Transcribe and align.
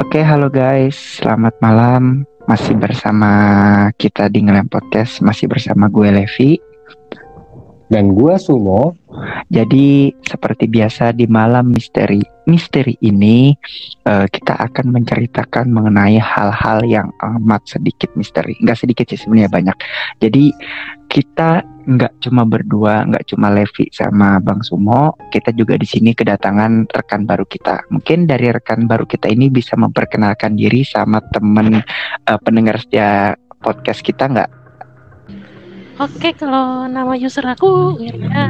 Oke, 0.00 0.24
halo 0.24 0.48
guys. 0.48 1.20
Selamat 1.20 1.52
malam. 1.60 2.24
Masih 2.48 2.72
bersama 2.80 3.28
kita 4.00 4.32
di 4.32 4.40
Ngelem 4.40 4.64
Podcast. 4.64 5.20
Masih 5.20 5.52
bersama 5.52 5.92
gue 5.92 6.08
Levi. 6.08 6.56
Dan 7.92 8.16
gue 8.16 8.32
Sumo. 8.40 8.96
Jadi 9.52 10.16
seperti 10.24 10.64
biasa 10.64 11.12
di 11.12 11.28
malam 11.28 11.76
misteri 11.76 12.24
misteri 12.48 12.96
ini 13.04 13.52
uh, 14.08 14.24
kita 14.32 14.56
akan 14.56 14.96
menceritakan 14.96 15.68
mengenai 15.68 16.16
hal-hal 16.16 16.80
yang 16.88 17.12
amat 17.20 17.60
sedikit 17.68 18.08
misteri. 18.16 18.56
Enggak 18.64 18.80
sedikit 18.80 19.12
sih 19.12 19.20
sebenarnya 19.20 19.52
banyak. 19.52 19.76
Jadi 20.24 20.56
kita 21.12 21.60
nggak 21.84 22.24
cuma 22.24 22.48
berdua, 22.48 23.04
nggak 23.04 23.28
cuma 23.28 23.52
Levi 23.52 23.92
sama 23.92 24.40
Bang 24.40 24.64
Sumo, 24.64 25.12
kita 25.28 25.52
juga 25.52 25.76
di 25.76 25.84
sini 25.84 26.16
kedatangan 26.16 26.88
rekan 26.88 27.28
baru 27.28 27.44
kita. 27.44 27.84
Mungkin 27.92 28.24
dari 28.24 28.48
rekan 28.48 28.88
baru 28.88 29.04
kita 29.04 29.28
ini 29.28 29.52
bisa 29.52 29.76
memperkenalkan 29.76 30.56
diri 30.56 30.80
sama 30.88 31.20
temen 31.28 31.84
uh, 32.24 32.38
pendengar 32.40 32.80
setia 32.80 33.36
podcast 33.60 34.00
kita 34.00 34.24
nggak? 34.24 34.50
Oke, 36.00 36.32
kalau 36.32 36.88
nama 36.88 37.12
user 37.12 37.44
aku 37.44 38.00
ya. 38.00 38.48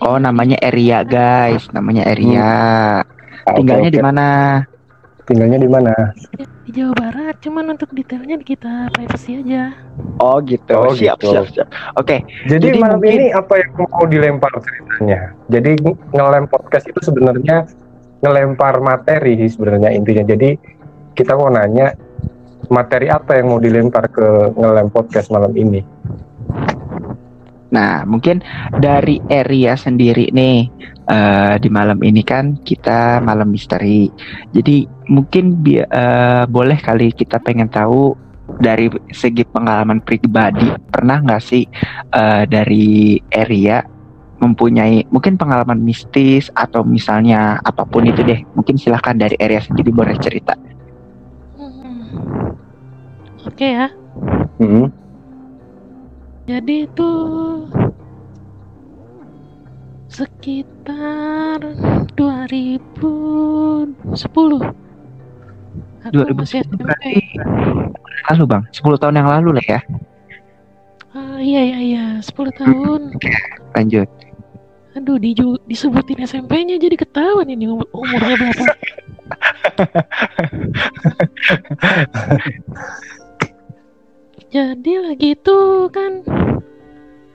Oh, 0.00 0.16
namanya 0.16 0.56
Eria, 0.62 1.02
guys. 1.02 1.66
Namanya 1.74 2.06
Eria. 2.06 2.54
Hmm. 3.02 3.56
Tinggalnya 3.58 3.90
di 3.92 4.00
mana? 4.00 4.28
Tinggalnya 5.28 5.58
di 5.60 5.70
mana? 5.70 5.94
Di 6.64 6.70
Jawa 6.72 6.92
Barat, 6.96 7.36
cuman 7.44 7.74
untuk 7.74 7.92
detailnya 7.92 8.40
kita 8.40 8.88
privacy 8.94 9.42
aja. 9.42 9.74
Oh, 10.22 10.40
gitu. 10.42 10.74
Oh, 10.74 10.94
siap, 10.94 11.20
gitu. 11.20 11.34
siap, 11.34 11.46
siap. 11.52 11.68
Oke. 12.00 12.24
Jadi, 12.48 12.76
Jadi 12.76 12.78
malam 12.80 12.98
mungkin... 12.98 13.18
ini 13.20 13.26
apa 13.34 13.54
yang 13.60 13.70
mau 13.76 14.04
dilempar 14.08 14.52
ceritanya? 14.60 15.20
Jadi 15.52 15.70
ngelem 16.14 16.44
podcast 16.48 16.84
itu 16.88 17.00
sebenarnya 17.04 17.68
ngelempar 18.20 18.80
materi 18.80 19.36
sebenarnya 19.48 19.90
intinya. 19.92 20.24
Jadi 20.24 20.56
kita 21.16 21.36
mau 21.36 21.48
nanya 21.52 21.92
materi 22.70 23.10
apa 23.10 23.40
yang 23.40 23.50
mau 23.50 23.60
dilempar 23.60 24.08
ke 24.12 24.54
ngelem 24.54 24.88
podcast 24.92 25.28
malam 25.28 25.52
ini? 25.56 25.82
Nah, 27.70 28.02
mungkin 28.02 28.42
dari 28.82 29.22
area 29.30 29.78
sendiri 29.78 30.34
nih 30.34 30.66
uh, 31.06 31.54
di 31.58 31.70
malam 31.70 32.02
ini 32.02 32.22
kan 32.26 32.58
kita 32.66 33.22
malam 33.22 33.54
misteri. 33.54 34.10
Jadi 34.50 34.86
mungkin 35.10 35.58
uh, 35.90 36.46
boleh 36.46 36.78
kali 36.78 37.10
kita 37.10 37.42
pengen 37.42 37.66
tahu 37.66 38.14
dari 38.62 38.90
segi 39.10 39.42
pengalaman 39.42 39.98
pribadi 40.02 40.70
pernah 40.90 41.18
nggak 41.18 41.42
sih 41.42 41.66
uh, 42.14 42.46
dari 42.46 43.18
area 43.34 43.82
mempunyai 44.40 45.04
mungkin 45.12 45.36
pengalaman 45.36 45.82
mistis 45.82 46.48
atau 46.56 46.80
misalnya 46.86 47.60
apa 47.60 47.84
pun 47.84 48.08
itu 48.08 48.24
deh 48.24 48.40
mungkin 48.56 48.80
silahkan 48.80 49.18
dari 49.18 49.36
area 49.36 49.60
sendiri 49.60 49.92
boleh 49.92 50.16
cerita 50.16 50.56
Oke 53.60 53.76
ya. 53.76 53.92
Hmm. 54.56 54.88
Jadi 56.48 56.88
itu 56.88 57.12
sekitar 60.08 61.60
2010. 62.16 64.16
Aku 66.00 66.24
2010 66.24 66.64
berarti 66.80 67.20
lalu 68.32 68.44
bang, 68.48 68.62
10 68.72 69.00
tahun 69.00 69.18
yang 69.20 69.28
lalu 69.28 69.50
lah 69.60 69.66
ya. 69.66 69.80
Uh, 71.10 71.42
iya 71.42 71.60
iya 71.66 71.78
iya, 71.82 72.04
10 72.22 72.32
tahun. 72.56 73.12
Lanjut. 73.74 74.08
Aduh, 74.98 75.18
di, 75.22 75.34
disebutin 75.70 76.22
SMP-nya 76.26 76.78
jadi 76.78 76.98
ketahuan 76.98 77.46
ini 77.46 77.66
umur, 77.70 77.86
umurnya 77.94 78.34
berapa. 78.38 78.64
Jadi 84.50 84.92
lagi 84.98 85.38
itu 85.38 85.58
kan 85.94 86.26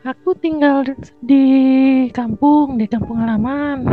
aku 0.04 0.36
tinggal 0.36 0.84
di 1.24 1.48
kampung, 2.12 2.76
di 2.76 2.92
kampung 2.92 3.24
halaman. 3.24 3.88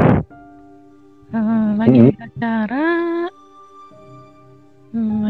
Uh, 1.32 1.72
lagi 1.78 2.12
hmm. 2.12 2.18
acara 2.18 3.30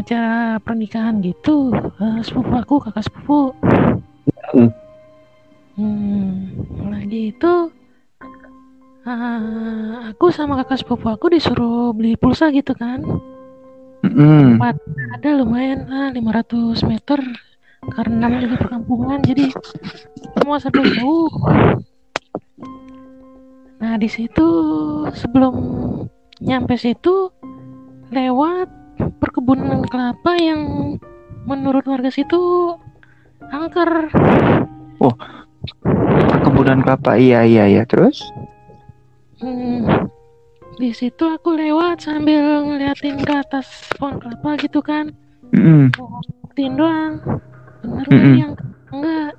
acara 0.03 0.59
pernikahan 0.59 1.23
gitu. 1.23 1.71
Uh, 1.95 2.19
sepupu 2.19 2.51
aku, 2.59 2.75
kakak 2.83 3.07
sepupu. 3.07 3.55
Hmm. 4.51 4.69
Hmm, 5.73 6.53
lagi 6.91 7.33
itu 7.33 7.71
uh, 9.09 10.05
aku 10.11 10.29
sama 10.29 10.59
kakak 10.61 10.85
sepupu 10.85 11.09
aku 11.09 11.33
disuruh 11.33 11.95
beli 11.95 12.19
pulsa 12.19 12.51
gitu 12.51 12.75
kan. 12.75 12.99
Mm. 14.03 14.59
ada 14.59 15.29
lumayan 15.31 15.87
lah 15.87 16.11
500 16.11 16.75
meter 16.91 17.23
karena 17.87 18.27
juga 18.35 18.59
perkampungan 18.59 19.23
jadi 19.23 19.47
semua 20.35 20.59
serba 20.59 20.83
jauh 20.83 21.31
nah 23.79 23.95
di 23.95 24.11
situ 24.11 24.47
sebelum 25.15 25.55
nyampe 26.43 26.75
situ 26.75 27.31
lewat 28.11 28.82
perkebunan 29.21 29.85
kelapa 29.87 30.37
yang 30.37 30.61
menurut 31.47 31.83
warga 31.85 32.09
situ 32.09 32.73
angker. 33.51 34.11
Oh 35.03 35.15
perkebunan 36.43 36.83
kelapa. 36.83 37.15
Iya 37.15 37.47
iya 37.47 37.63
iya. 37.67 37.83
Terus? 37.87 38.19
Hmm, 39.39 40.07
di 40.79 40.91
situ 40.95 41.23
aku 41.27 41.55
lewat 41.55 42.03
sambil 42.03 42.63
ngeliatin 42.63 43.19
ke 43.23 43.33
atas 43.33 43.67
pohon 43.97 44.19
kelapa 44.19 44.59
gitu 44.59 44.79
kan. 44.83 45.11
Mm 45.53 45.91
doang. 46.77 47.19
Bener 47.83 48.07
mm 48.07 48.19
-mm. 48.19 48.35
yang 48.39 48.53
enggak. 48.93 49.33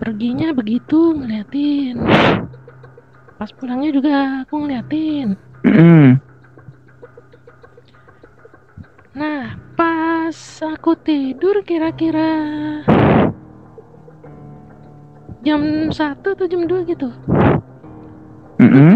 Perginya 0.00 0.48
begitu 0.56 1.12
ngeliatin. 1.12 2.00
Pas 3.36 3.50
pulangnya 3.52 3.90
juga 3.92 4.46
aku 4.46 4.64
ngeliatin. 4.64 5.36
Mm. 5.64 6.16
Nah 9.14 9.54
pas 9.78 10.34
aku 10.62 10.98
tidur 10.98 11.62
kira-kira 11.62 12.30
jam 15.46 15.90
satu 15.94 16.34
atau 16.34 16.46
jam 16.50 16.66
dua 16.66 16.82
gitu. 16.88 17.12
Mm 18.58 18.70
-hmm. 18.70 18.92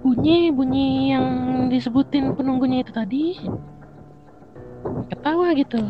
bunyi 0.00 0.50
bunyi 0.50 1.12
yang 1.12 1.26
disebutin 1.68 2.32
penunggunya 2.32 2.80
itu 2.80 2.92
tadi. 2.96 3.24
Ketawa 5.12 5.52
gitu. 5.52 5.80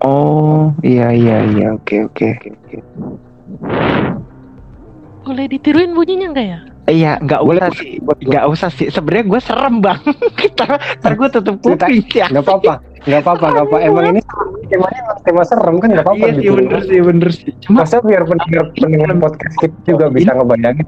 Oh 0.00 0.72
iya 0.80 1.12
iya 1.12 1.44
iya. 1.52 1.66
Oke 1.76 2.08
oke. 2.08 2.28
Oke 2.40 2.78
boleh 5.24 5.48
ditiruin 5.48 5.96
bunyinya 5.96 6.36
enggak 6.36 6.46
ya 6.46 6.60
Iya, 6.84 7.16
nggak 7.16 7.40
usah 7.40 7.68
sih, 7.80 7.96
nggak 8.04 8.44
usah 8.44 8.68
sih. 8.68 8.92
Sebenarnya 8.92 9.24
gue 9.24 9.40
serem 9.40 9.80
bang. 9.80 10.00
Kita, 10.36 10.68
ntar 11.00 11.12
gue 11.16 11.28
tutup 11.32 11.56
kuping 11.64 12.04
ya. 12.12 12.28
Nggak 12.28 12.44
apa-apa, 12.44 12.72
nggak 13.08 13.20
apa-apa, 13.24 13.46
nggak 13.56 13.64
apa. 13.72 13.76
Emang 13.80 14.04
ini 14.12 14.20
temanya 14.68 15.02
tema 15.24 15.42
serem 15.48 15.80
kan 15.80 15.88
nggak 15.96 16.04
apa-apa. 16.04 16.26
Iya 16.28 16.44
gitu. 16.44 16.52
bener 16.60 16.80
sih, 16.84 16.98
bener 17.00 17.30
sih. 17.32 17.50
Cuma 17.64 17.88
Masa 17.88 18.04
biar 18.04 18.28
pendengar 18.28 18.68
pendengar 18.76 19.16
podcast 19.16 19.56
kita 19.64 19.76
juga 19.88 20.06
bisa 20.12 20.30
ngebayangin. 20.36 20.86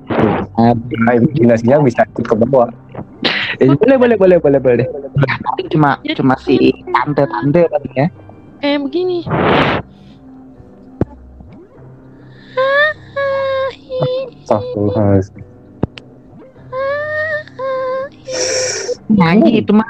Nah, 0.61 0.73
imajinasinya 1.17 1.77
bisa 1.81 2.05
ikut 2.13 2.25
ke 2.29 2.35
bawah. 2.45 2.69
Eh, 3.57 3.73
boleh, 3.73 3.97
boleh, 3.97 4.17
boleh, 4.21 4.37
boleh, 4.37 4.61
boleh. 4.61 4.87
Cuma, 5.73 5.97
cuma 6.13 6.37
si 6.45 6.77
tante-tante 6.93 7.73
kan 7.73 7.83
ya. 7.97 8.07
Kayak 8.61 8.85
begini. 8.85 9.25
Astagfirullahaladzim 14.45 15.46
nyanyi 19.11 19.63
itu 19.63 19.73
mah. 19.73 19.87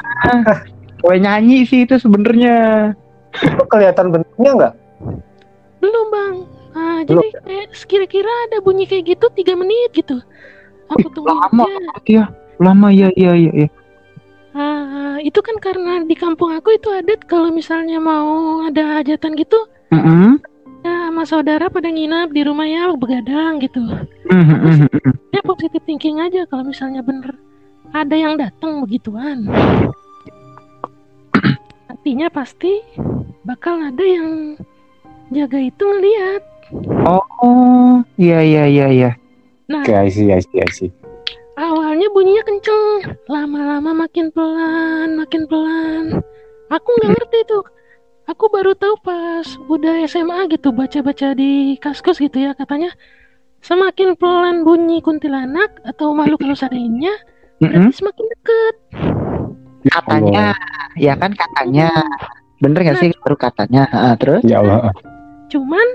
Gue 1.01 1.17
nyanyi 1.21 1.69
sih 1.69 1.85
itu 1.85 2.01
sebenarnya. 2.01 2.91
Itu 3.37 3.63
kelihatan 3.69 4.11
bentuknya 4.11 4.51
nggak? 4.57 4.75
Belum 5.81 6.07
bang. 6.09 6.35
Ah, 6.77 7.01
jadi 7.09 7.27
kayak 7.41 7.69
kira-kira 7.89 8.33
ada 8.49 8.61
bunyi 8.61 8.85
kayak 8.85 9.17
gitu 9.17 9.27
tiga 9.33 9.57
menit 9.57 9.93
gitu. 9.97 10.21
Aku 10.93 11.09
tunggu 11.13 11.33
lama 11.33 11.65
ya. 12.05 12.29
Lama 12.61 12.89
ya 12.93 13.13
ya 13.17 13.33
ya, 13.37 13.53
ya. 13.53 13.69
Ah, 14.57 15.21
itu 15.21 15.37
kan 15.45 15.61
karena 15.61 16.01
di 16.05 16.17
kampung 16.17 16.53
aku 16.57 16.77
itu 16.77 16.89
adat 16.89 17.29
kalau 17.29 17.53
misalnya 17.53 18.01
mau 18.01 18.65
ada 18.65 19.01
hajatan 19.01 19.37
gitu, 19.37 19.69
mm 19.93 20.01
-hmm. 20.01 20.31
ya 20.81 21.13
sama 21.13 21.23
saudara 21.29 21.69
pada 21.69 21.93
nginap 21.93 22.33
di 22.33 22.41
rumah 22.41 22.65
ya 22.65 22.89
begadang 22.97 23.61
gitu. 23.61 23.85
Mm 24.33 24.45
-hmm. 24.49 24.89
ya 25.37 25.41
positif 25.45 25.85
thinking 25.85 26.25
aja 26.25 26.49
kalau 26.49 26.65
misalnya 26.65 27.05
bener 27.05 27.37
ada 27.93 28.17
yang 28.17 28.35
datang 28.39 28.83
begituan. 28.83 29.47
Artinya 31.93 32.31
pasti 32.31 32.83
bakal 33.47 33.79
ada 33.79 34.03
yang 34.03 34.59
jaga 35.31 35.59
itu 35.59 35.83
ngelihat 35.83 36.43
oh 37.07 38.03
iya 38.19 38.43
iya 38.43 38.65
iya 38.67 38.87
iya. 38.91 39.11
Nah 39.71 39.83
okay, 39.83 39.95
I 39.95 40.09
see, 40.11 40.31
I 40.31 40.43
see, 40.43 40.63
I 40.63 40.71
see. 40.71 40.91
awalnya 41.57 42.07
bunyinya 42.13 42.45
kenceng. 42.47 43.17
Lama-lama 43.27 44.07
makin 44.07 44.31
pelan 44.31 45.19
makin 45.19 45.49
pelan. 45.49 46.23
Aku 46.71 46.89
nggak 47.01 47.11
ngerti 47.17 47.41
tuh. 47.49 47.65
Aku 48.27 48.51
baru 48.51 48.75
tahu 48.75 48.99
pas 49.07 49.47
udah 49.71 50.03
SMA 50.11 50.51
gitu 50.51 50.75
baca-baca 50.75 51.35
di 51.39 51.79
kaskus 51.79 52.19
gitu 52.19 52.43
ya 52.43 52.59
katanya. 52.59 52.91
Semakin 53.63 54.15
pelan 54.19 54.63
bunyi 54.63 55.03
kuntilanak 55.03 55.83
atau 55.83 56.15
makhluk 56.15 56.43
halus 56.43 56.63
lainnya 56.67 57.15
berarti 57.61 57.95
semakin 57.97 58.25
deket. 58.37 58.75
Katanya 59.87 60.53
ya 60.99 61.15
kan 61.17 61.33
katanya. 61.33 61.91
Bener 62.57 62.89
gak 62.89 62.97
nah, 62.97 63.03
sih 63.05 63.11
baru 63.21 63.37
katanya? 63.37 63.83
Uh, 63.93 64.15
terus? 64.17 64.41
Ya 64.49 64.65
Allah. 64.65 64.93
Cuman 65.53 65.87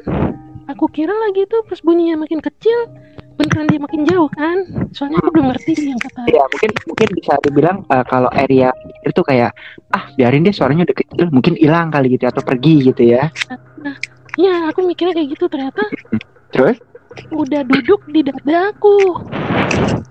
aku 0.70 0.86
kira 0.94 1.12
lagi 1.12 1.50
tuh 1.50 1.66
pas 1.66 1.82
bunyinya 1.82 2.22
makin 2.22 2.38
kecil 2.38 2.88
beneran 3.36 3.66
dia 3.66 3.82
makin 3.82 4.06
jauh 4.06 4.30
kan? 4.30 4.62
Soalnya 4.94 5.18
aku 5.26 5.30
belum 5.34 5.50
ngerti 5.50 5.74
yang 5.90 5.98
kata 5.98 6.30
ya 6.30 6.44
mungkin 6.46 6.72
mungkin 6.86 7.08
bisa 7.18 7.34
dibilang 7.42 7.78
uh, 7.90 8.06
kalau 8.06 8.30
area 8.38 8.70
itu 9.02 9.22
kayak 9.26 9.52
ah 9.98 10.06
biarin 10.14 10.46
deh 10.46 10.54
suaranya 10.54 10.86
udah 10.86 10.98
kecil 11.02 11.26
mungkin 11.34 11.58
hilang 11.58 11.90
kali 11.90 12.14
gitu 12.14 12.30
atau 12.30 12.46
pergi 12.46 12.94
gitu 12.94 13.02
ya. 13.18 13.34
Nah, 13.82 13.98
ya 14.38 14.70
aku 14.70 14.86
mikirnya 14.86 15.18
kayak 15.18 15.34
gitu 15.34 15.50
ternyata. 15.50 15.82
Terus? 16.54 16.78
Udah 17.34 17.66
duduk 17.66 18.06
di 18.14 18.22
dadaku 18.24 19.20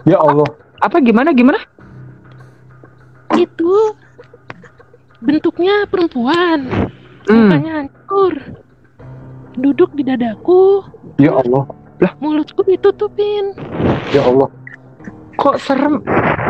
ya 0.05 0.19
Allah 0.21 0.49
apa 0.81 0.97
gimana 1.05 1.31
gimana? 1.37 1.61
Itu 3.37 3.95
bentuknya 5.21 5.85
perempuan. 5.87 6.91
Hmm. 7.29 7.47
mukanya 7.47 7.73
hancur. 7.85 8.33
Duduk 9.61 9.93
di 9.95 10.03
dadaku. 10.03 10.83
Ya 11.21 11.37
Allah. 11.37 11.69
Lah. 12.01 12.13
Mulutku 12.19 12.65
ditutupin. 12.65 13.53
Ya 14.11 14.25
Allah. 14.25 14.49
Kok 15.37 15.57
serem? 15.61 16.01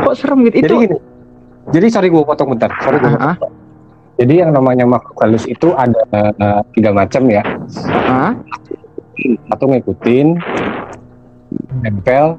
Kok 0.06 0.14
serem 0.14 0.46
gitu? 0.46 0.62
Jadi 0.62 0.66
itu 0.66 0.82
gini. 0.86 0.98
Jadi 1.74 1.86
sorry 1.90 2.08
gue 2.08 2.22
potong 2.22 2.54
bentar. 2.54 2.70
Sorry 2.80 3.02
gue 3.02 3.10
uh 3.10 3.18
-huh. 3.18 3.36
jadi 4.16 4.46
yang 4.46 4.50
namanya 4.54 4.86
makhluk 4.86 5.16
halus 5.20 5.44
itu 5.48 5.74
ada 5.74 6.00
uh, 6.38 6.62
tiga 6.72 6.94
macam 6.94 7.26
ya. 7.26 7.42
Uh 7.42 7.98
-huh. 8.06 8.32
atau 9.52 9.66
ngikutin 9.68 10.38
nempel. 11.82 12.38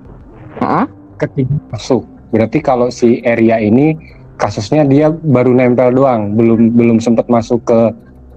Uh 0.60 0.64
-huh. 0.64 0.86
Ketiga 1.28 1.56
masuk 1.70 2.04
berarti 2.34 2.58
kalau 2.64 2.88
si 2.90 3.22
area 3.22 3.62
ini 3.62 3.94
kasusnya 4.42 4.88
dia 4.90 5.14
baru 5.14 5.54
nempel 5.54 5.94
doang 5.94 6.34
belum 6.34 6.74
belum 6.74 6.98
sempat 6.98 7.30
masuk 7.30 7.62
ke 7.70 7.80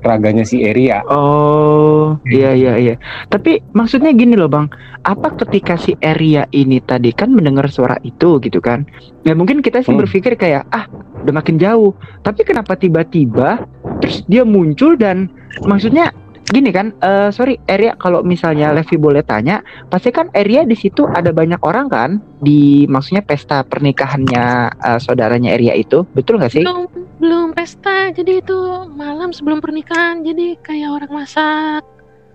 raganya 0.05 0.45
si 0.45 0.61
Eria. 0.61 1.01
Oh, 1.09 2.21
iya 2.29 2.53
iya 2.53 2.77
iya. 2.77 2.95
Tapi 3.33 3.65
maksudnya 3.73 4.13
gini 4.13 4.37
loh, 4.37 4.53
Bang. 4.53 4.69
Apa 5.03 5.33
ketika 5.41 5.81
si 5.81 5.97
Eria 6.05 6.45
ini 6.53 6.79
tadi 6.85 7.11
kan 7.17 7.33
mendengar 7.33 7.67
suara 7.73 7.97
itu 8.05 8.37
gitu 8.45 8.61
kan? 8.61 8.85
Ya 9.25 9.33
mungkin 9.33 9.65
kita 9.65 9.81
sih 9.81 9.97
hmm. 9.97 10.05
berpikir 10.05 10.37
kayak 10.37 10.69
ah, 10.71 10.85
udah 11.25 11.35
makin 11.35 11.57
jauh. 11.57 11.97
Tapi 12.21 12.45
kenapa 12.45 12.77
tiba-tiba 12.77 13.65
terus 14.05 14.21
dia 14.29 14.45
muncul 14.45 14.95
dan 15.01 15.33
maksudnya 15.65 16.13
gini 16.55 16.71
kan, 16.71 16.95
uh, 17.03 17.35
sorry 17.35 17.59
area 17.67 17.99
kalau 17.99 18.23
misalnya 18.23 18.71
Levi 18.71 18.95
boleh 18.95 19.27
tanya, 19.27 19.61
pasti 19.91 20.15
kan 20.15 20.31
area 20.39 20.63
di 20.63 20.79
situ 20.79 21.03
ada 21.11 21.35
banyak 21.35 21.59
orang 21.67 21.91
kan? 21.91 22.11
Di 22.39 22.87
maksudnya 22.87 23.27
pesta 23.27 23.67
pernikahannya 23.67 24.71
uh, 24.79 24.99
saudaranya 25.03 25.51
area 25.51 25.75
itu, 25.75 26.07
betul 26.15 26.39
nggak 26.39 26.55
sih? 26.55 26.63
Belum, 26.63 26.87
belum 27.19 27.49
pesta, 27.59 28.15
jadi 28.15 28.39
itu 28.39 28.59
malam 28.95 29.35
sebelum 29.35 29.59
pernikahan, 29.59 30.23
jadi 30.23 30.55
kayak 30.63 31.03
orang 31.03 31.27
masak 31.27 31.83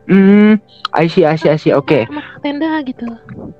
Hmm, 0.09 0.57
I 0.97 1.05
see, 1.05 1.21
I 1.21 1.37
see, 1.37 1.53
I 1.53 1.57
see. 1.61 1.69
Oke. 1.69 2.09
Okay. 2.09 2.41
Tenda 2.41 2.81
gitu. 2.81 3.05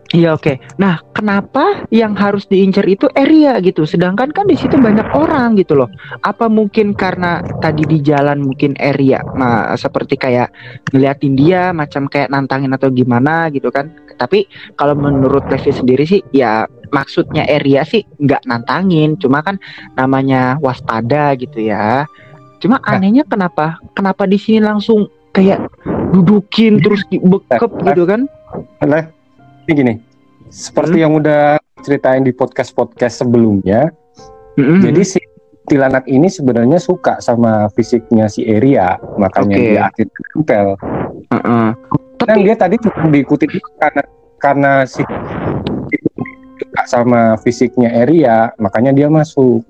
Iya, 0.09 0.33
oke. 0.33 0.41
Okay. 0.41 0.55
Nah, 0.81 0.97
kenapa 1.13 1.85
yang 1.93 2.17
harus 2.17 2.49
diincar 2.49 2.81
itu 2.89 3.05
area 3.13 3.61
gitu? 3.61 3.85
Sedangkan 3.85 4.33
kan 4.33 4.49
di 4.49 4.57
situ 4.57 4.73
banyak 4.81 5.13
orang 5.13 5.53
gitu 5.61 5.77
loh. 5.77 5.85
Apa 6.25 6.49
mungkin 6.49 6.97
karena 6.97 7.45
tadi 7.61 7.85
di 7.85 8.01
jalan 8.01 8.41
mungkin 8.41 8.73
area 8.81 9.21
nah, 9.37 9.69
seperti 9.77 10.17
kayak 10.17 10.49
ngeliatin 10.89 11.37
dia 11.37 11.69
macam 11.69 12.09
kayak 12.09 12.33
nantangin 12.33 12.73
atau 12.73 12.89
gimana 12.89 13.53
gitu 13.53 13.69
kan. 13.69 13.93
Tapi 14.17 14.49
kalau 14.73 14.97
menurut 14.97 15.45
Levi 15.53 15.69
sendiri 15.69 16.09
sih 16.09 16.25
ya 16.33 16.65
maksudnya 16.89 17.45
area 17.45 17.85
sih 17.85 18.01
nggak 18.17 18.49
nantangin, 18.49 19.21
cuma 19.21 19.45
kan 19.45 19.61
namanya 19.93 20.57
waspada 20.57 21.37
gitu 21.37 21.61
ya. 21.61 22.09
Cuma 22.57 22.81
anehnya 22.81 23.21
kenapa 23.29 23.77
kenapa 23.93 24.25
di 24.25 24.41
sini 24.41 24.65
langsung 24.65 25.07
kayak 25.29 25.69
dudukin 26.09 26.81
terus 26.81 27.01
bekep 27.09 27.71
nah, 27.79 27.93
gitu 27.93 28.03
kan 28.05 28.21
nah 28.83 29.03
ini 29.67 29.71
gini 29.73 29.93
seperti 30.49 30.97
hmm. 30.99 31.03
yang 31.05 31.13
udah 31.17 31.43
ceritain 31.85 32.25
di 32.25 32.33
podcast 32.33 32.73
podcast 32.73 33.21
sebelumnya 33.21 33.93
hmm. 34.57 34.81
jadi 34.83 35.01
si 35.05 35.19
Tilanak 35.69 36.09
ini 36.09 36.25
sebenarnya 36.33 36.81
suka 36.81 37.21
sama 37.21 37.69
fisiknya 37.77 38.25
si 38.25 38.41
Eria 38.41 38.97
makanya 39.21 39.55
okay. 39.55 39.69
dia 39.69 39.81
akhirnya 39.85 40.21
tempel 40.33 40.67
uh 40.73 41.35
-uh. 41.37 41.67
Tapi... 42.19 42.41
dia 42.43 42.55
tadi 42.57 42.75
diikuti 43.13 43.45
karena 43.77 44.03
karena 44.41 44.71
si 44.89 45.05
suka 46.59 46.83
sama 46.89 47.37
fisiknya 47.39 47.93
Eria 47.93 48.49
makanya 48.57 48.91
dia 48.97 49.07
masuk 49.13 49.61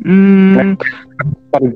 Hmm. 0.00 0.80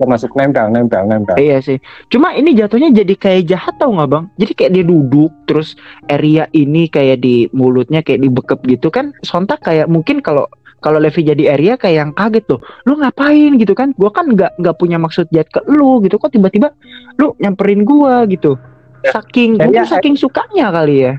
Masuk 0.08 0.32
nempel, 0.38 0.72
nempel, 0.72 1.02
nempel. 1.04 1.36
Iya 1.36 1.60
sih. 1.60 1.76
Cuma 2.08 2.32
ini 2.32 2.56
jatuhnya 2.56 2.94
jadi 2.94 3.14
kayak 3.18 3.42
jahat 3.50 3.74
tau 3.76 3.92
nggak 3.92 4.08
bang? 4.08 4.24
Jadi 4.40 4.52
kayak 4.56 4.72
dia 4.72 4.84
duduk, 4.86 5.30
terus 5.44 5.76
area 6.08 6.48
ini 6.56 6.88
kayak 6.88 7.20
di 7.20 7.50
mulutnya 7.52 8.00
kayak 8.00 8.24
dibekep 8.24 8.60
gitu 8.64 8.88
kan? 8.88 9.12
Sontak 9.26 9.60
kayak 9.66 9.90
mungkin 9.90 10.24
kalau 10.24 10.48
kalau 10.80 11.00
Levi 11.00 11.24
jadi 11.24 11.56
area 11.56 11.74
kayak 11.80 11.96
yang 11.96 12.12
kaget 12.12 12.44
tuh, 12.44 12.60
lu 12.84 13.00
ngapain 13.00 13.56
gitu 13.56 13.72
kan? 13.76 13.92
Gua 13.96 14.12
kan 14.12 14.32
nggak 14.32 14.60
nggak 14.60 14.76
punya 14.76 14.96
maksud 15.00 15.28
jahat 15.32 15.48
ke 15.52 15.60
lu 15.68 16.00
gitu, 16.04 16.16
kok 16.16 16.32
tiba-tiba 16.32 16.72
lu 17.20 17.36
nyamperin 17.40 17.84
gua 17.84 18.24
gitu. 18.28 18.56
Ya. 19.04 19.20
Saking 19.20 19.60
mungkin 19.60 19.84
saking 19.84 20.14
sukanya 20.16 20.72
kali 20.72 21.08
ya. 21.08 21.14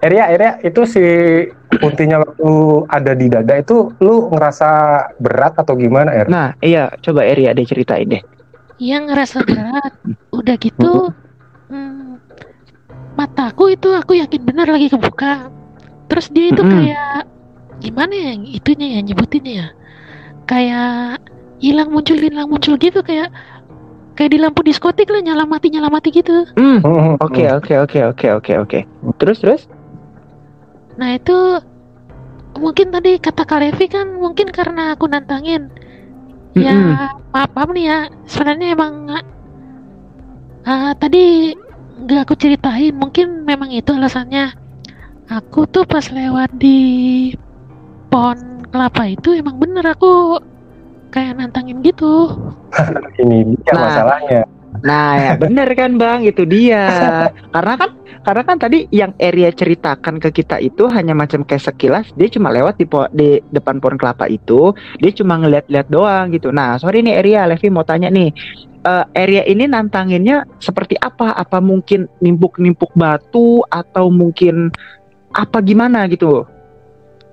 Area, 0.00 0.32
area 0.32 0.52
itu 0.64 0.80
si 0.88 1.04
kuntinya 1.76 2.24
waktu 2.24 2.50
ada 2.88 3.12
di 3.12 3.28
dada 3.28 3.54
itu 3.60 3.92
lu 4.00 4.32
ngerasa 4.32 4.70
berat 5.20 5.60
atau 5.60 5.76
gimana 5.76 6.08
Er? 6.16 6.24
Nah 6.24 6.56
iya 6.64 6.88
coba 7.04 7.28
Area 7.28 7.52
deh 7.52 7.68
ceritain 7.68 8.08
deh. 8.08 8.22
Iya 8.80 9.04
ngerasa 9.04 9.44
berat. 9.44 9.92
Udah 10.32 10.56
gitu 10.56 11.12
hmm, 11.68 12.16
mataku 13.12 13.76
itu 13.76 13.92
aku 13.92 14.16
yakin 14.16 14.40
benar 14.40 14.72
lagi 14.72 14.88
kebuka. 14.88 15.52
Terus 16.08 16.32
dia 16.32 16.48
itu 16.48 16.64
-hmm. 16.64 16.72
kayak 16.72 17.20
gimana 17.84 18.14
ya 18.16 18.32
itunya 18.56 18.86
ya 18.96 19.00
nyebutinnya 19.04 19.52
ya 19.52 19.68
kayak 20.48 21.20
hilang 21.60 21.92
muncul 21.92 22.16
hilang 22.16 22.48
muncul 22.48 22.80
gitu 22.80 23.04
kayak 23.04 23.28
kayak 24.16 24.32
di 24.32 24.38
lampu 24.40 24.60
diskotik 24.64 25.08
lah 25.08 25.20
nyala 25.20 25.44
mati 25.44 25.72
nyala 25.72 25.92
mati 25.92 26.08
gitu. 26.12 26.48
Hmm. 26.56 26.80
Oke 27.20 27.48
oke 27.52 27.72
oke 27.84 27.98
oke 28.04 28.26
oke 28.36 28.52
oke. 28.64 28.78
Terus 29.20 29.38
terus? 29.40 29.62
Nah 30.98 31.08
itu 31.14 31.38
mungkin 32.58 32.90
tadi 32.90 33.20
kata 33.20 33.46
Kalevi 33.46 33.86
kan 33.86 34.18
mungkin 34.18 34.50
karena 34.50 34.94
aku 34.98 35.06
nantangin. 35.06 35.70
Ya 36.58 36.74
mm 36.74 36.82
-hmm. 36.82 37.30
maaf, 37.30 37.50
maaf 37.54 37.70
nih 37.70 37.84
ya 37.86 37.98
sebenarnya 38.26 38.74
emang 38.74 38.94
uh, 40.66 40.92
tadi 40.98 41.54
nggak 42.00 42.26
aku 42.26 42.34
ceritain 42.34 42.94
mungkin 42.96 43.46
memang 43.46 43.70
itu 43.70 43.94
alasannya. 43.94 44.50
Aku 45.30 45.62
tuh 45.70 45.86
pas 45.86 46.02
lewat 46.10 46.50
di 46.58 47.30
pohon 48.10 48.66
kelapa 48.66 49.14
itu 49.14 49.38
emang 49.38 49.62
bener 49.62 49.86
aku 49.86 50.42
kayak 51.14 51.38
nantangin 51.38 51.82
gitu. 51.86 52.34
Ini 53.22 53.54
dia 53.62 53.72
nah, 53.74 53.82
masalahnya. 53.86 54.42
Nah 54.82 55.10
ya 55.18 55.32
bener 55.42 55.68
kan 55.78 55.94
bang 55.98 56.26
itu 56.26 56.42
dia. 56.46 56.84
Karena 57.54 57.74
kan 57.78 57.90
karena 58.20 58.42
kan 58.44 58.60
tadi 58.60 58.84
yang 58.92 59.16
area 59.16 59.48
ceritakan 59.48 60.20
ke 60.20 60.28
kita 60.42 60.60
itu 60.60 60.84
hanya 60.92 61.16
macam 61.16 61.40
kayak 61.40 61.72
sekilas 61.72 62.12
dia 62.20 62.28
cuma 62.28 62.52
lewat 62.52 62.76
di, 62.76 62.84
po 62.84 63.08
di 63.16 63.40
depan 63.48 63.80
pohon 63.80 63.96
kelapa 63.96 64.28
itu 64.28 64.76
dia 65.00 65.12
cuma 65.16 65.40
ngeliat-liat 65.40 65.88
doang 65.88 66.28
gitu. 66.36 66.52
Nah 66.52 66.76
sorry 66.76 67.00
nih 67.00 67.16
area 67.16 67.48
Levi 67.48 67.72
mau 67.72 67.80
tanya 67.80 68.12
nih 68.12 68.28
uh, 68.84 69.04
area 69.16 69.44
ini 69.48 69.64
nantanginnya 69.64 70.44
seperti 70.60 71.00
apa? 71.00 71.32
Apa 71.32 71.64
mungkin 71.64 72.08
nimpuk-nimpuk 72.20 72.92
batu 72.92 73.64
atau 73.72 74.12
mungkin 74.12 74.68
apa 75.32 75.64
gimana 75.64 76.04
gitu? 76.12 76.44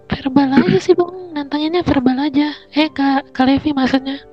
Verbal 0.07 0.55
aja 0.55 0.79
sih 0.79 0.95
bang 0.95 1.11
nantanginnya 1.35 1.83
verbal 1.83 2.17
aja. 2.31 2.55
Eh 2.71 2.87
kak 2.87 3.35
kak 3.35 3.43
Levi 3.43 3.75
maksudnya? 3.75 4.23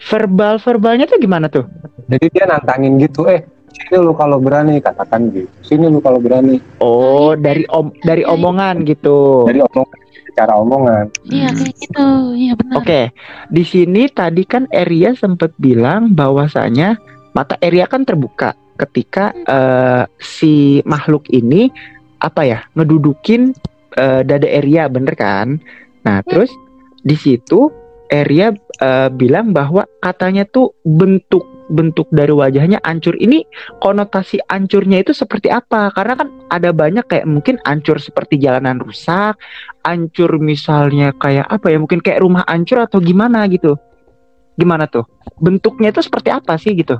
Verbal 0.00 0.60
verbalnya 0.60 1.08
tuh 1.08 1.20
gimana 1.20 1.48
tuh? 1.48 1.64
Jadi 2.08 2.26
dia 2.32 2.44
nantangin 2.44 3.00
gitu 3.00 3.24
eh 3.28 3.48
sini 3.72 3.96
lu 4.02 4.12
kalau 4.14 4.38
berani 4.42 4.82
katakan 4.82 5.30
gitu. 5.34 5.50
Sini 5.62 5.86
lu 5.86 6.02
kalau 6.02 6.18
berani. 6.18 6.58
Oh 6.82 7.34
dari 7.34 7.64
om 7.70 7.94
dari 8.02 8.22
omongan 8.26 8.84
gitu. 8.84 9.46
Dari 9.46 9.62
omongan 9.62 9.98
cara 10.34 10.54
omongan. 10.56 11.04
Iya 11.26 11.48
kayak 11.52 11.74
gitu. 11.76 12.08
Iya 12.38 12.52
benar. 12.56 12.74
Oke 12.80 12.86
okay. 12.86 13.04
di 13.50 13.62
sini 13.66 14.02
tadi 14.08 14.42
kan 14.46 14.64
Eria 14.70 15.12
sempat 15.14 15.52
bilang 15.58 16.14
bahwasanya 16.14 16.96
mata 17.36 17.58
Eria 17.60 17.86
kan 17.86 18.06
terbuka 18.06 18.56
ketika 18.80 19.36
uh, 19.44 20.08
si 20.16 20.80
makhluk 20.88 21.28
ini 21.28 21.68
apa 22.20 22.48
ya 22.48 22.58
ngedudukin 22.72 23.52
uh, 24.00 24.22
dada 24.24 24.48
Eria 24.48 24.88
bener 24.88 25.14
kan? 25.16 25.60
Nah, 26.00 26.24
terus 26.24 26.48
di 27.04 27.16
situ 27.16 27.68
Area 28.10 28.50
uh, 28.82 29.08
bilang 29.08 29.54
bahwa 29.54 29.86
katanya 30.02 30.42
tuh 30.44 30.74
bentuk 30.82 31.46
bentuk 31.70 32.10
dari 32.10 32.34
wajahnya 32.34 32.82
ancur. 32.82 33.14
Ini 33.14 33.46
konotasi 33.78 34.42
ancurnya 34.50 35.00
itu 35.00 35.14
seperti 35.14 35.48
apa? 35.48 35.94
Karena 35.94 36.18
kan 36.18 36.28
ada 36.50 36.74
banyak 36.74 37.06
kayak 37.06 37.26
mungkin 37.30 37.62
ancur 37.62 38.02
seperti 38.02 38.36
jalanan 38.42 38.82
rusak 38.82 39.38
ancur 39.86 40.36
misalnya 40.42 41.14
kayak 41.16 41.46
apa 41.48 41.72
ya 41.72 41.78
mungkin 41.80 42.02
kayak 42.04 42.20
rumah 42.20 42.44
ancur 42.44 42.82
atau 42.82 42.98
gimana 42.98 43.46
gitu. 43.48 43.78
Gimana 44.58 44.90
tuh? 44.90 45.06
Bentuknya 45.40 45.94
itu 45.94 46.04
seperti 46.04 46.28
apa 46.34 46.58
sih 46.60 46.74
gitu? 46.76 46.98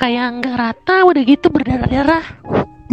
Kayak 0.00 0.40
nggak 0.40 0.56
rata 0.56 0.96
udah 1.04 1.22
gitu 1.26 1.50
berdarah-darah. 1.50 2.24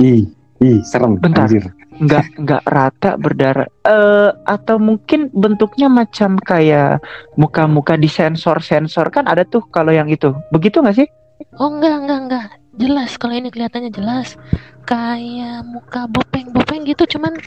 Ih 0.01 0.27
ih 0.59 0.79
serem 0.83 1.21
bentar. 1.21 1.45
anjir 1.47 1.69
nggak 1.93 2.25
nggak 2.41 2.63
rata 2.65 3.19
berdarah 3.21 3.69
uh, 3.85 4.33
atau 4.49 4.81
mungkin 4.81 5.29
bentuknya 5.29 5.91
macam 5.91 6.41
kayak 6.41 7.03
muka-muka 7.37 7.93
di 7.99 8.09
sensor-sensor 8.09 9.13
kan 9.13 9.29
ada 9.29 9.45
tuh 9.45 9.61
kalau 9.69 9.93
yang 9.93 10.09
itu. 10.09 10.33
Begitu 10.49 10.81
nggak 10.81 10.97
sih? 10.97 11.07
Oh 11.61 11.69
enggak 11.69 12.05
enggak 12.05 12.19
enggak 12.25 12.47
jelas 12.81 13.11
kalau 13.21 13.33
ini 13.37 13.53
kelihatannya 13.53 13.91
jelas. 13.93 14.39
Kayak 14.83 15.63
muka 15.69 16.09
bopeng-bopeng 16.11 16.83
gitu 16.83 17.05
cuman 17.17 17.37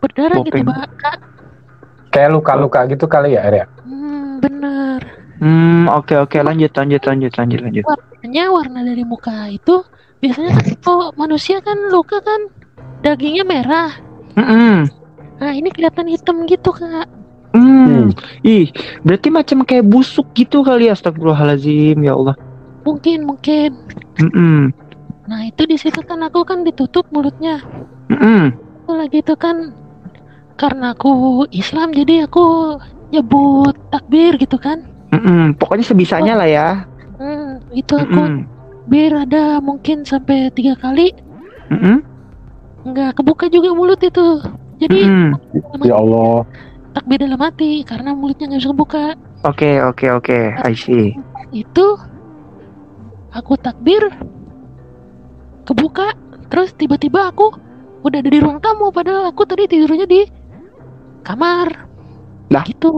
berdarah 0.00 0.40
gitu, 0.46 0.62
bopeng. 0.62 0.66
gitu 0.72 0.96
kak. 1.02 1.18
Kayak 2.14 2.30
luka-luka 2.38 2.80
gitu 2.88 3.04
kali 3.04 3.36
ya 3.36 3.44
Arya? 3.44 3.64
Hmm, 3.84 4.40
bener 4.40 5.00
hmm 5.38 5.86
oke 5.94 6.10
okay, 6.10 6.16
oke. 6.18 6.30
Okay. 6.34 6.40
lanjut 6.42 6.72
lanjut 6.74 7.02
lanjut 7.06 7.32
lanjut 7.38 7.60
lanjut. 7.62 7.84
Warnanya 7.86 8.44
warna 8.50 8.80
dari 8.82 9.04
muka 9.06 9.46
itu 9.50 9.86
biasanya 10.18 10.50
kan 10.58 10.66
kalau 10.86 11.08
manusia 11.14 11.62
kan 11.62 11.78
luka 11.90 12.18
kan 12.22 12.50
dagingnya 13.02 13.44
merah. 13.46 13.90
Mm 14.34 14.46
-mm. 14.46 14.74
Nah 15.38 15.52
ini 15.54 15.70
kelihatan 15.70 16.10
hitam 16.10 16.46
gitu 16.50 16.74
kak. 16.74 17.06
Hmm. 17.54 18.12
Ih, 18.44 18.68
berarti 19.02 19.28
macam 19.32 19.64
kayak 19.64 19.88
busuk 19.88 20.28
gitu 20.36 20.60
kali 20.60 20.90
ya, 20.90 20.94
astagfirullahalazim, 20.94 21.96
ya 22.04 22.12
Allah. 22.12 22.36
Mungkin, 22.84 23.24
mungkin. 23.24 23.72
Mm 24.20 24.30
-mm. 24.30 24.60
Nah 25.28 25.40
itu 25.48 25.62
di 25.64 25.76
situ 25.80 26.00
kan 26.04 26.20
aku 26.24 26.44
kan 26.44 26.62
ditutup 26.62 27.08
mulutnya. 27.08 27.62
Mm 28.12 28.18
-mm. 28.18 28.42
Lagi 28.88 29.20
itu 29.20 29.34
kan 29.36 29.72
karena 30.58 30.92
aku 30.92 31.44
Islam 31.54 31.94
jadi 31.94 32.28
aku 32.28 32.76
nyebut 33.14 33.76
takbir 33.92 34.36
gitu 34.36 34.60
kan. 34.60 34.84
Mm 35.14 35.20
-mm. 35.20 35.42
Pokoknya 35.56 35.84
sebisanya 35.88 36.34
oh. 36.36 36.38
lah 36.44 36.48
ya. 36.48 36.68
Hmm, 37.18 37.58
itu 37.74 37.98
aku 37.98 38.22
mm 38.22 38.30
-mm. 38.44 38.88
bir 38.88 39.12
ada 39.12 39.58
mungkin 39.64 40.04
sampai 40.04 40.52
tiga 40.52 40.76
kali. 40.76 41.12
Mm 41.72 41.80
-mm 41.80 42.07
nggak 42.86 43.18
kebuka 43.18 43.50
juga 43.50 43.74
mulut 43.74 44.00
itu. 44.02 44.42
Jadi 44.78 45.00
hmm. 45.06 45.30
ya 45.82 45.98
Allah. 45.98 46.46
takbir 46.88 47.22
dalam 47.22 47.38
hati 47.38 47.86
karena 47.86 48.10
mulutnya 48.10 48.50
nggak 48.50 48.60
bisa 48.62 48.70
kebuka. 48.74 49.04
Oke 49.46 49.66
okay, 49.66 49.74
oke 49.82 50.06
okay, 50.06 50.10
oke. 50.10 50.34
Okay. 50.34 50.44
I 50.66 50.74
see. 50.74 51.14
Itu 51.54 51.98
aku 53.30 53.54
takbir 53.58 54.02
kebuka 55.62 56.14
terus 56.48 56.74
tiba-tiba 56.74 57.30
aku 57.30 57.54
udah 58.02 58.18
ada 58.18 58.30
di 58.30 58.40
ruang 58.40 58.58
tamu 58.58 58.90
padahal 58.90 59.30
aku 59.30 59.46
tadi 59.46 59.70
tidurnya 59.70 60.06
di 60.06 60.26
kamar. 61.22 61.86
Lah. 62.50 62.64
Gitu. 62.66 62.90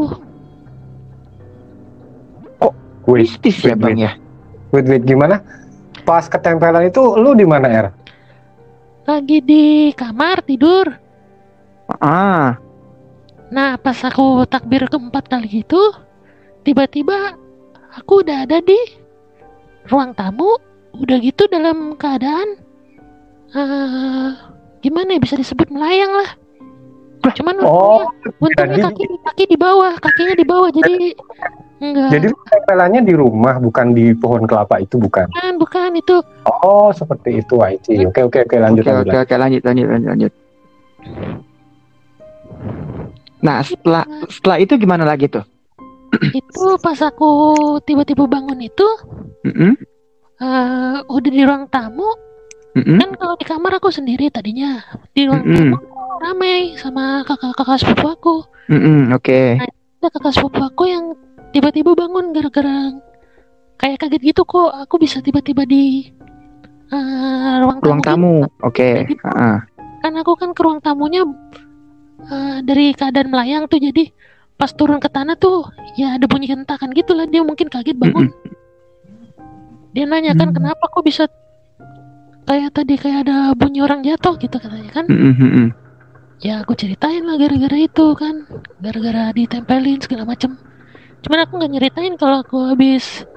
Oh 2.62 2.72
wait, 3.08 3.26
mistis 3.26 3.58
ya 3.60 3.74
bang 3.74 3.98
ya? 3.98 4.12
Wait 4.70 4.86
wait 4.86 5.04
gimana? 5.04 5.42
Pas 6.06 6.24
ketempelan 6.24 6.88
itu 6.88 7.02
lu 7.18 7.36
di 7.36 7.44
mana 7.44 7.68
er 7.68 7.86
lagi 9.10 9.42
di 9.42 9.90
kamar 9.98 10.46
tidur. 10.46 10.86
Ah. 11.98 12.54
Nah, 13.50 13.74
pas 13.82 13.98
aku 14.06 14.46
takbir 14.46 14.86
keempat 14.86 15.26
kali 15.26 15.66
itu, 15.66 15.82
tiba-tiba 16.62 17.34
aku 17.98 18.22
udah 18.22 18.46
ada 18.46 18.62
di 18.62 18.78
ruang 19.90 20.14
tamu, 20.14 20.54
udah 20.94 21.18
gitu 21.18 21.50
dalam 21.50 21.98
keadaan 21.98 22.62
uh, 23.58 24.30
gimana 24.78 25.18
ya 25.18 25.20
bisa 25.20 25.34
disebut 25.34 25.66
melayang 25.74 26.14
lah. 26.14 26.30
Cuman 27.20 27.58
oh, 27.60 28.08
untungnya, 28.40 28.88
kaki 28.88 29.04
kaki 29.26 29.44
di 29.52 29.56
bawah, 29.60 29.92
kakinya 30.00 30.34
di 30.38 30.46
bawah 30.46 30.72
jadi 30.72 31.12
Enggak. 31.80 32.12
Jadi 32.12 32.28
tempelannya 32.28 33.00
di 33.08 33.14
rumah 33.16 33.56
bukan 33.56 33.96
di 33.96 34.12
pohon 34.12 34.44
kelapa 34.44 34.84
itu 34.84 35.00
bukan? 35.00 35.32
Bukan, 35.32 35.54
bukan 35.56 35.90
itu. 35.96 36.16
Oh, 36.44 36.92
seperti 36.92 37.40
itu 37.40 37.56
IT. 37.56 37.88
Oke, 38.12 38.20
oke, 38.28 38.38
oke, 38.44 38.56
lanjut 38.60 38.84
oke, 38.84 38.92
lanjut. 38.92 39.12
Oke, 39.16 39.18
oke, 39.24 39.34
lanjut, 39.40 39.62
lanjut, 39.64 39.86
lanjut, 39.88 40.08
lanjut. 40.12 40.32
Nah, 43.40 43.64
setelah 43.64 44.04
setelah 44.28 44.56
itu 44.60 44.76
gimana 44.76 45.08
lagi 45.08 45.32
tuh? 45.32 45.44
itu 46.20 46.66
pas 46.82 46.98
aku 47.00 47.30
tiba-tiba 47.86 48.28
bangun 48.28 48.60
itu, 48.60 48.88
mm 49.46 49.52
-hmm. 49.56 49.72
uh, 50.42 50.96
udah 51.08 51.30
di 51.32 51.40
ruang 51.40 51.64
tamu. 51.72 52.12
Mm 52.76 52.82
-hmm. 52.84 52.98
Kan 53.00 53.10
kalau 53.16 53.34
di 53.40 53.46
kamar 53.48 53.72
aku 53.80 53.88
sendiri 53.88 54.28
tadinya 54.28 54.84
di 55.16 55.24
ruang 55.24 55.42
mm 55.42 55.48
-hmm. 55.48 55.70
tamu 55.72 55.76
ramai 56.20 56.76
sama 56.76 57.24
kakak-kakak 57.24 57.80
sepupu 57.80 58.06
aku. 58.12 58.36
Mm 58.68 58.80
-hmm, 58.80 59.00
Oke. 59.16 59.56
Okay. 59.56 59.64
Nah, 60.04 60.10
kakak 60.12 60.32
sepupu 60.36 60.60
aku 60.60 60.84
yang 60.84 61.16
tiba-tiba 61.50 61.94
bangun 61.98 62.30
gara-gara 62.30 62.94
kayak 63.80 63.98
kaget 64.06 64.22
gitu 64.34 64.42
kok 64.44 64.70
aku 64.70 65.00
bisa 65.00 65.24
tiba-tiba 65.24 65.64
di 65.64 66.12
uh, 66.92 67.64
ruang, 67.64 67.78
ruang 67.80 68.02
tamu. 68.04 68.44
Gitu. 68.44 68.66
Oke. 68.66 68.88
Okay. 69.08 69.24
Uh. 69.24 69.58
Kan 70.00 70.12
aku 70.16 70.32
kan 70.36 70.52
ke 70.52 70.60
ruang 70.60 70.80
tamunya 70.80 71.24
uh, 72.28 72.58
dari 72.64 72.92
keadaan 72.92 73.32
melayang 73.32 73.64
tuh 73.68 73.80
jadi 73.80 74.12
pas 74.60 74.72
turun 74.76 75.00
ke 75.00 75.08
tanah 75.08 75.40
tuh 75.40 75.64
ya 75.96 76.20
ada 76.20 76.28
bunyi 76.28 76.52
hentakan 76.52 76.92
gitu 76.92 77.16
lah 77.16 77.24
dia 77.24 77.40
mungkin 77.40 77.72
kaget 77.72 77.96
bangun. 77.96 78.28
Mm 78.28 78.34
-hmm. 78.36 78.58
Dia 79.96 80.04
nanya 80.06 80.36
kan 80.36 80.52
mm 80.52 80.52
-hmm. 80.52 80.56
kenapa 80.60 80.84
kok 80.92 81.04
bisa 81.04 81.24
kayak 82.44 82.70
tadi 82.76 82.94
kayak 83.00 83.26
ada 83.26 83.56
bunyi 83.56 83.80
orang 83.80 84.04
jatuh 84.04 84.36
gitu 84.36 84.56
katanya 84.60 84.92
kan. 84.92 85.04
Mm 85.08 85.34
-hmm. 85.34 85.66
Ya 86.40 86.64
aku 86.64 86.72
ceritain 86.72 87.20
lah 87.28 87.36
gara-gara 87.36 87.76
itu 87.76 88.16
kan, 88.16 88.48
gara-gara 88.80 89.28
ditempelin 89.36 90.00
segala 90.00 90.24
macem 90.24 90.56
cuman 91.20 91.44
aku 91.44 91.52
nggak 91.60 91.72
nyeritain 91.76 92.14
kalau 92.16 92.40
aku 92.40 92.72
habis 92.72 93.28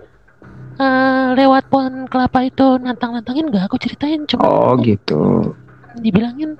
uh, 0.80 1.36
lewat 1.36 1.68
pohon 1.68 2.08
kelapa 2.08 2.48
itu 2.48 2.80
nantang-nantangin 2.80 3.52
nggak 3.52 3.68
aku 3.68 3.78
ceritain 3.82 4.24
cuma 4.25 4.44
oh 4.48 4.74
gitu. 4.80 5.54
dibilangin. 6.00 6.58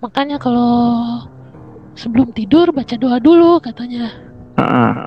Makanya 0.00 0.40
kalau 0.40 1.24
sebelum 1.96 2.32
tidur 2.32 2.72
baca 2.72 2.94
doa 2.96 3.18
dulu 3.20 3.60
katanya. 3.60 4.08
Uh. 4.54 5.04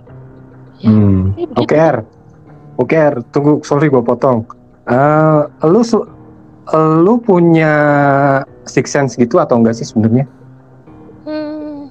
ya, 0.83 0.91
hmm. 0.91 1.33
oke 1.55 1.65
okay, 1.65 1.79
er 1.79 1.97
oke 2.77 2.91
okay, 2.91 2.99
er 2.99 3.15
tunggu 3.31 3.63
sorry 3.63 3.87
gue 3.89 4.03
potong. 4.03 4.45
Uh, 4.87 5.47
lu 5.67 5.81
lu 6.75 7.13
punya 7.23 7.73
six 8.67 8.91
sense 8.91 9.15
gitu 9.15 9.39
atau 9.39 9.57
enggak 9.57 9.79
sih 9.79 9.87
sebenarnya? 9.87 10.27
Hmm, 11.23 11.87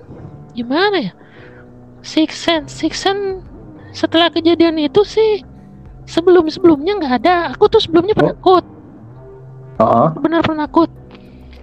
gimana 0.52 1.00
ya 1.00 1.12
Six 2.06 2.38
Sense, 2.38 2.70
Six 2.70 3.02
Sense 3.02 3.42
setelah 3.90 4.30
kejadian 4.30 4.78
itu 4.78 5.02
sih 5.02 5.42
sebelum 6.06 6.46
sebelumnya 6.46 7.02
nggak 7.02 7.14
ada. 7.26 7.34
Aku 7.50 7.66
tuh 7.66 7.82
sebelumnya 7.82 8.14
oh. 8.14 8.20
penakut. 8.22 8.64
Uh-uh. 9.82 10.08
Benar 10.22 10.46
penakut. 10.46 10.90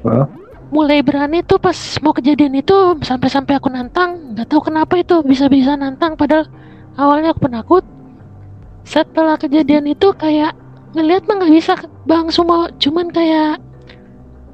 Uh. 0.03 0.27
Mulai 0.73 1.05
berani 1.05 1.45
tuh 1.45 1.61
pas 1.61 1.75
mau 2.03 2.11
kejadian 2.11 2.59
itu 2.59 2.75
sampai-sampai 2.99 3.55
aku 3.55 3.71
nantang. 3.71 4.35
Nggak 4.35 4.51
tahu 4.51 4.67
kenapa 4.67 4.99
itu 4.99 5.23
bisa-bisa 5.23 5.79
nantang 5.79 6.19
padahal 6.19 6.51
awalnya 6.99 7.31
aku 7.31 7.47
penakut. 7.47 7.85
Setelah 8.83 9.39
kejadian 9.39 9.87
itu 9.87 10.11
kayak 10.11 10.59
ngelihat 10.93 11.25
mah 11.25 11.35
nggak 11.41 11.53
bisa 11.53 11.73
bang 12.05 12.27
semua 12.29 12.69
cuman 12.77 13.09
kayak 13.09 13.57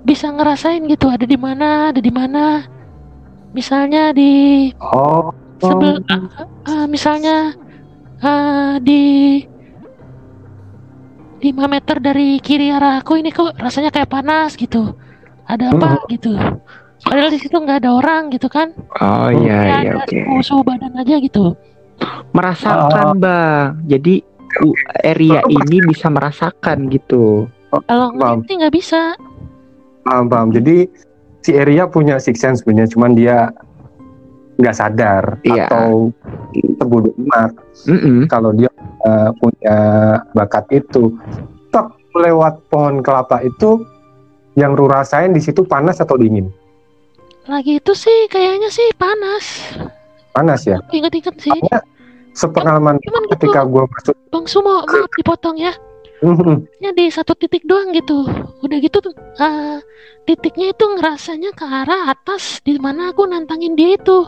bisa 0.07 0.31
ngerasain 0.31 0.87
gitu 0.87 1.11
ada 1.11 1.27
di 1.27 1.35
mana 1.35 1.91
ada 1.91 1.99
di 1.99 2.07
mana 2.07 2.63
misalnya 3.51 4.15
di 4.15 4.71
oh 4.79 5.35
sebel 5.59 5.99
uh, 6.07 6.23
uh, 6.67 6.85
misalnya 6.87 7.53
uh, 8.23 8.79
di 8.79 9.43
5 11.39 11.55
meter 11.71 11.97
dari 12.03 12.39
kiri 12.43 12.67
arah 12.67 12.99
aku 12.99 13.15
ini 13.15 13.31
kok 13.31 13.55
rasanya 13.55 13.95
kayak 13.95 14.11
panas 14.11 14.59
gitu. 14.59 14.91
Ada 15.47 15.71
apa 15.71 15.87
hmm. 15.95 16.07
gitu? 16.11 16.33
Padahal 16.99 17.31
di 17.31 17.39
situ 17.39 17.55
nggak 17.55 17.79
ada 17.85 17.95
orang 17.95 18.27
gitu 18.35 18.51
kan? 18.51 18.75
Oh 18.99 19.31
iya 19.31 19.87
iya 19.87 19.91
oke. 20.03 20.11
okay. 20.11 20.43
suhu 20.43 20.61
badan 20.67 20.99
aja 20.99 21.15
gitu. 21.23 21.55
Merasakan 22.35 23.15
oh. 23.15 23.19
bang 23.19 23.79
jadi 23.87 24.15
area 25.07 25.39
ini 25.47 25.77
bisa 25.87 26.11
merasakan 26.11 26.91
gitu. 26.91 27.47
Kalau 27.87 28.11
ngerti 28.11 28.51
nggak 28.59 28.75
bisa. 28.75 29.15
Paham 30.03 30.27
paham. 30.27 30.49
Jadi 30.51 30.89
si 31.45 31.55
area 31.55 31.87
punya 31.87 32.19
six 32.19 32.43
sense 32.43 32.59
punya 32.59 32.83
cuman 32.89 33.15
dia 33.15 33.53
nggak 34.59 34.75
sadar 34.75 35.23
iya. 35.47 35.65
atau 35.71 36.11
terbodoh 36.53 37.15
amat 37.15 37.51
mm 37.87 37.99
-mm. 37.99 38.19
kalau 38.27 38.51
dia 38.51 38.67
uh, 39.07 39.31
punya 39.39 39.77
bakat 40.35 40.67
itu 40.75 41.15
tak 41.71 41.95
lewat 42.11 42.59
pohon 42.67 42.99
kelapa 42.99 43.39
itu 43.41 43.87
yang 44.59 44.75
lu 44.75 44.91
rasain 44.91 45.31
di 45.31 45.39
situ 45.39 45.63
panas 45.63 46.03
atau 46.03 46.19
dingin 46.19 46.51
lagi 47.47 47.79
itu 47.79 47.95
sih 47.95 48.27
kayaknya 48.27 48.67
sih 48.67 48.91
panas 48.99 49.71
panas 50.39 50.61
ya. 50.63 50.77
Ingat-ingat 50.93 51.35
sih. 51.41 51.51
Soalnya 51.51 51.79
sepengalaman 52.31 52.95
Cuman 53.03 53.23
gitu, 53.27 53.31
ketika 53.35 53.59
gue 53.67 53.83
masuk 53.83 54.15
Bang 54.31 54.47
Sumo, 54.47 54.85
maaf 54.87 55.11
dipotong 55.19 55.57
ya. 55.59 55.73
Ya 56.83 56.91
di 56.95 57.07
satu 57.11 57.35
titik 57.35 57.63
doang 57.67 57.91
gitu. 57.95 58.27
Udah 58.63 58.77
gitu 58.79 58.99
uh, 59.39 59.79
titiknya 60.27 60.75
itu 60.75 60.85
ngerasanya 60.99 61.51
ke 61.55 61.63
arah 61.63 62.11
atas 62.11 62.59
di 62.63 62.75
mana 62.79 63.11
aku 63.11 63.27
nantangin 63.27 63.75
dia 63.75 63.95
itu. 63.95 64.27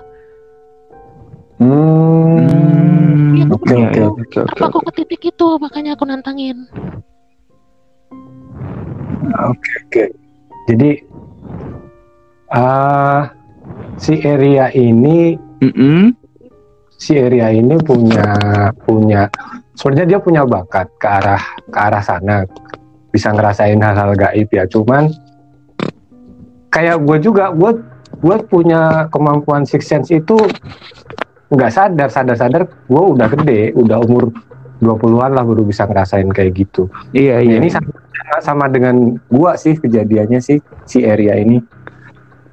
Hmm. 1.62 3.38
Iya, 3.38 3.46
Oke 3.54 3.70
aku 3.70 3.86
oke 3.86 3.94
tahu 3.94 4.10
oke 4.18 4.38
oke. 4.50 4.62
aku 4.66 4.78
ke 4.82 4.92
titik 4.98 5.22
itu 5.30 5.48
makanya 5.62 5.94
aku 5.94 6.10
nantangin. 6.10 6.66
Oke 9.46 9.72
oke. 9.86 10.04
Jadi 10.66 10.92
ah 12.50 13.30
si 14.02 14.18
area 14.26 14.74
ini 14.74 15.38
Mm-mm. 15.62 16.18
si 16.98 17.14
area 17.14 17.54
ini 17.54 17.78
punya 17.86 18.34
punya 18.82 19.30
sebenarnya 19.78 20.18
dia 20.18 20.20
punya 20.20 20.42
bakat 20.44 20.90
ke 20.98 21.08
arah 21.08 21.44
ke 21.70 21.78
arah 21.78 22.02
sana 22.02 22.44
bisa 23.14 23.30
ngerasain 23.30 23.78
hal-hal 23.78 24.18
gaib 24.18 24.50
ya 24.50 24.66
cuman 24.66 25.14
kayak 26.74 26.98
gue 27.06 27.18
juga 27.22 27.54
gue 27.54 27.72
gue 28.22 28.38
punya 28.50 29.08
kemampuan 29.14 29.64
six 29.64 29.88
sense 29.88 30.10
itu 30.12 30.38
nggak 31.52 31.70
sadar 31.70 32.08
sadar 32.08 32.36
sadar 32.36 32.62
gue 32.66 33.04
udah 33.12 33.28
gede 33.30 33.76
udah 33.76 34.00
umur 34.00 34.32
20-an 34.80 35.32
lah 35.32 35.44
baru 35.44 35.62
bisa 35.62 35.86
ngerasain 35.86 36.26
kayak 36.28 36.58
gitu 36.58 36.90
Iya 37.12 37.38
Ya, 37.38 37.54
iya. 37.54 37.56
ini 37.60 37.70
sama, 37.70 37.92
sama 38.42 38.66
dengan 38.66 39.14
gua 39.28 39.54
sih 39.54 39.78
kejadiannya 39.78 40.40
sih 40.40 40.58
si 40.84 41.06
area 41.06 41.38
ini 41.38 41.62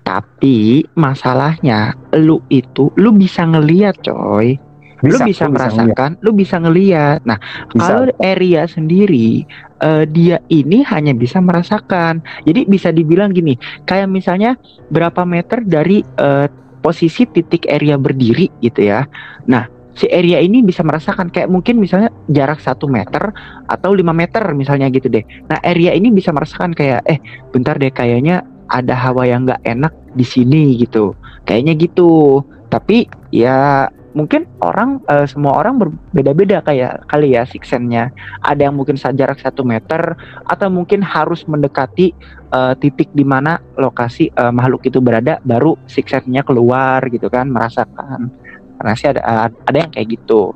Tapi 0.01 0.89
masalahnya 0.95 1.93
lu 2.17 2.41
itu 2.49 2.89
lu 2.97 3.13
bisa 3.13 3.45
ngeliat 3.45 4.01
coy. 4.01 4.57
lu 4.99 5.15
bisa 5.21 5.47
gua 5.47 5.63
ngeliat. 5.63 5.95
merasakan, 5.95 6.11
lu 6.19 6.31
bisa 6.33 6.57
ngeliat. 6.59 7.21
Nah, 7.23 7.39
Bisa. 7.71 7.79
kalau 7.79 8.03
area 8.19 8.67
sendiri 8.67 9.47
eh, 9.79 10.05
dia 10.05 10.43
ini 10.49 10.83
hanya 10.83 11.15
bisa 11.15 11.39
merasakan. 11.39 12.19
Jadi 12.43 12.67
bisa 12.67 12.91
dibilang 12.91 13.31
gini, 13.31 13.55
kayak 13.85 14.11
misalnya 14.11 14.59
berapa 14.89 15.23
meter 15.23 15.63
dari 15.63 16.03
eh, 16.03 16.47
posisi 16.89 17.29
titik 17.29 17.69
area 17.69 18.01
berdiri 18.01 18.49
gitu 18.65 18.89
ya. 18.89 19.05
Nah, 19.45 19.69
si 19.93 20.09
area 20.09 20.41
ini 20.41 20.65
bisa 20.65 20.81
merasakan 20.81 21.29
kayak 21.29 21.53
mungkin 21.53 21.77
misalnya 21.77 22.09
jarak 22.33 22.65
satu 22.65 22.89
meter 22.89 23.29
atau 23.69 23.93
5 23.93 24.17
meter 24.17 24.41
misalnya 24.57 24.89
gitu 24.89 25.13
deh. 25.13 25.21
Nah, 25.53 25.61
area 25.61 25.93
ini 25.93 26.09
bisa 26.09 26.33
merasakan 26.33 26.73
kayak 26.73 27.05
eh 27.05 27.21
bentar 27.53 27.77
deh 27.77 27.93
kayaknya 27.93 28.41
ada 28.73 28.97
hawa 28.97 29.29
yang 29.29 29.45
nggak 29.45 29.61
enak 29.69 29.93
di 30.17 30.25
sini 30.25 30.81
gitu. 30.81 31.13
Kayaknya 31.45 31.77
gitu. 31.77 32.41
Tapi 32.73 33.05
ya 33.37 33.85
mungkin 34.17 34.49
orang 34.65 35.05
eh, 35.09 35.29
semua 35.29 35.61
orang 35.61 35.77
berbeda-beda 35.77 36.65
kayak 36.65 37.05
kali 37.11 37.37
ya 37.37 37.45
siksennya. 37.45 38.09
Ada 38.45 38.69
yang 38.69 38.77
mungkin 38.77 38.97
jarak 38.97 39.41
satu 39.41 39.65
meter 39.65 40.17
atau 40.49 40.69
mungkin 40.73 41.05
harus 41.05 41.45
mendekati 41.45 42.13
eh, 42.53 42.75
titik 42.81 43.13
di 43.13 43.25
mana 43.25 43.61
lokasi 43.77 44.33
eh, 44.33 44.53
makhluk 44.53 44.89
itu 44.89 44.99
berada 45.03 45.41
baru 45.45 45.77
siksennya 45.89 46.45
keluar 46.45 47.05
gitu 47.13 47.29
kan 47.29 47.49
merasakan. 47.53 48.33
Karena 48.79 48.93
sih 48.95 49.09
ada 49.11 49.51
ada 49.51 49.77
yang 49.77 49.93
kayak 49.93 50.09
gitu. 50.17 50.55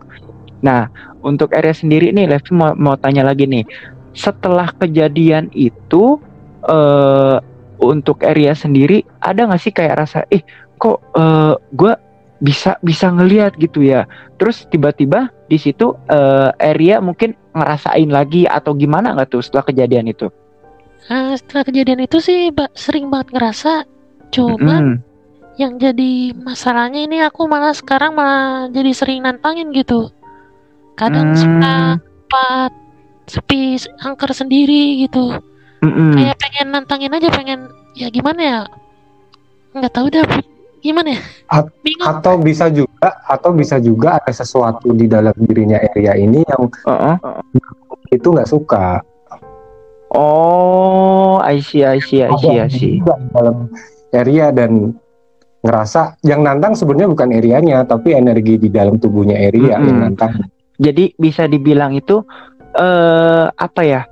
Nah 0.63 0.89
untuk 1.21 1.53
area 1.53 1.75
sendiri 1.75 2.15
nih 2.15 2.31
Levi 2.31 2.51
mau 2.55 2.73
mau 2.79 2.97
tanya 2.97 3.27
lagi 3.27 3.45
nih. 3.45 3.67
Setelah 4.13 4.73
kejadian 4.77 5.53
itu 5.53 6.21
eh 6.63 7.39
untuk 7.83 8.23
area 8.23 8.55
sendiri 8.55 9.03
ada 9.19 9.51
nggak 9.51 9.59
sih 9.59 9.75
kayak 9.75 10.07
rasa 10.07 10.23
eh 10.31 10.47
kok 10.79 11.03
eh 11.19 11.55
gue 11.75 11.93
bisa 12.43 12.75
bisa 12.83 13.07
ngelihat 13.07 13.55
gitu 13.55 13.87
ya 13.87 14.03
terus 14.35 14.67
tiba-tiba 14.67 15.31
di 15.47 15.55
situ 15.57 15.95
eh, 16.11 16.51
area 16.59 16.99
mungkin 16.99 17.39
ngerasain 17.55 18.11
lagi 18.11 18.51
atau 18.51 18.75
gimana 18.75 19.15
nggak 19.15 19.31
tuh 19.31 19.41
setelah 19.41 19.65
kejadian 19.65 20.11
itu 20.11 20.27
Nah, 21.03 21.35
setelah 21.35 21.67
kejadian 21.67 22.07
itu 22.07 22.23
sih 22.23 22.55
ba- 22.55 22.71
sering 22.79 23.11
banget 23.11 23.35
ngerasa. 23.35 23.83
Cuman 24.31 25.03
Mm, 25.03 25.03
yang 25.59 25.75
jadi 25.75 26.31
masalahnya 26.31 27.11
ini 27.11 27.19
aku 27.21 27.51
malah 27.51 27.75
sekarang 27.75 28.15
malah 28.15 28.71
jadi 28.71 28.95
sering 28.95 29.27
nantangin 29.27 29.75
gitu. 29.75 30.15
Kadang 30.95 31.35
Hmm. 31.35 31.43
suka 31.43 31.75
tempat 31.99 32.71
sepi 33.27 33.61
angker 33.99 34.31
sendiri 34.31 35.03
gitu. 35.03 35.43
mm-mm. 35.83 36.15
Kayak 36.15 36.39
pengen 36.39 36.67
nantangin 36.71 37.13
aja 37.13 37.29
pengen 37.35 37.61
ya 37.93 38.07
gimana 38.07 38.41
ya? 38.41 38.61
Nggak 39.75 39.93
tahu 39.93 40.07
dah 40.07 40.23
gimana 40.83 41.15
ya? 41.15 41.21
At- 41.49 41.71
Bingung. 41.81 42.07
atau 42.11 42.35
bisa 42.43 42.67
juga 42.69 43.09
atau 43.31 43.51
bisa 43.55 43.79
juga 43.79 44.19
ada 44.19 44.33
sesuatu 44.35 44.91
di 44.93 45.07
dalam 45.07 45.33
dirinya 45.39 45.79
area 45.79 46.19
ini 46.19 46.43
yang 46.43 46.67
Uh-uh. 46.67 47.17
itu 48.11 48.29
nggak 48.29 48.51
suka 48.51 49.01
oh 50.13 51.39
I 51.41 51.63
see 51.63 51.87
I 51.87 52.03
see 52.03 52.27
I 52.27 52.35
see 52.37 52.59
I 52.59 52.69
see 52.69 52.99
dalam 53.33 53.71
area 54.13 54.51
dan 54.53 54.93
ngerasa 55.63 56.19
yang 56.27 56.43
nantang 56.43 56.75
sebenarnya 56.75 57.15
bukan 57.15 57.31
areanya 57.33 57.87
tapi 57.87 58.19
energi 58.19 58.59
di 58.59 58.69
dalam 58.69 58.99
tubuhnya 58.99 59.39
area 59.39 59.79
Mm-mm. 59.79 59.87
yang 59.87 59.99
nantang 60.03 60.51
jadi 60.83 61.15
bisa 61.17 61.47
dibilang 61.47 61.95
itu 61.95 62.27
eh 62.75 63.47
apa 63.47 63.83
ya 63.87 64.03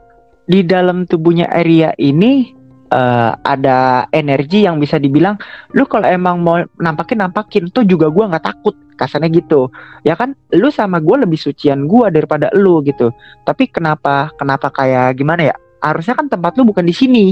di 0.46 0.62
dalam 0.62 1.04
tubuhnya 1.10 1.50
area 1.50 1.90
ini 1.98 2.54
eh, 2.90 3.32
ada 3.46 4.06
energi 4.10 4.66
yang 4.66 4.82
bisa 4.82 4.98
dibilang 4.98 5.38
lu 5.72 5.86
kalau 5.86 6.06
emang 6.06 6.42
mau 6.42 6.60
nampakin 6.78 7.24
nampakin. 7.26 7.70
Tuh 7.70 7.86
juga 7.86 8.10
gua 8.10 8.30
nggak 8.30 8.44
takut 8.44 8.74
kasarnya 8.98 9.32
gitu. 9.32 9.70
Ya 10.04 10.18
kan 10.18 10.36
lu 10.52 10.68
sama 10.68 11.00
gua 11.00 11.22
lebih 11.22 11.40
sucian 11.40 11.88
gua 11.88 12.12
daripada 12.12 12.50
lu 12.52 12.82
gitu. 12.84 13.14
Tapi 13.46 13.70
kenapa 13.70 14.34
kenapa 14.36 14.68
kayak 14.74 15.16
gimana 15.16 15.54
ya? 15.54 15.56
Harusnya 15.80 16.18
kan 16.18 16.28
tempat 16.28 16.58
lu 16.58 16.68
bukan 16.68 16.84
di 16.84 16.92
sini. 16.92 17.26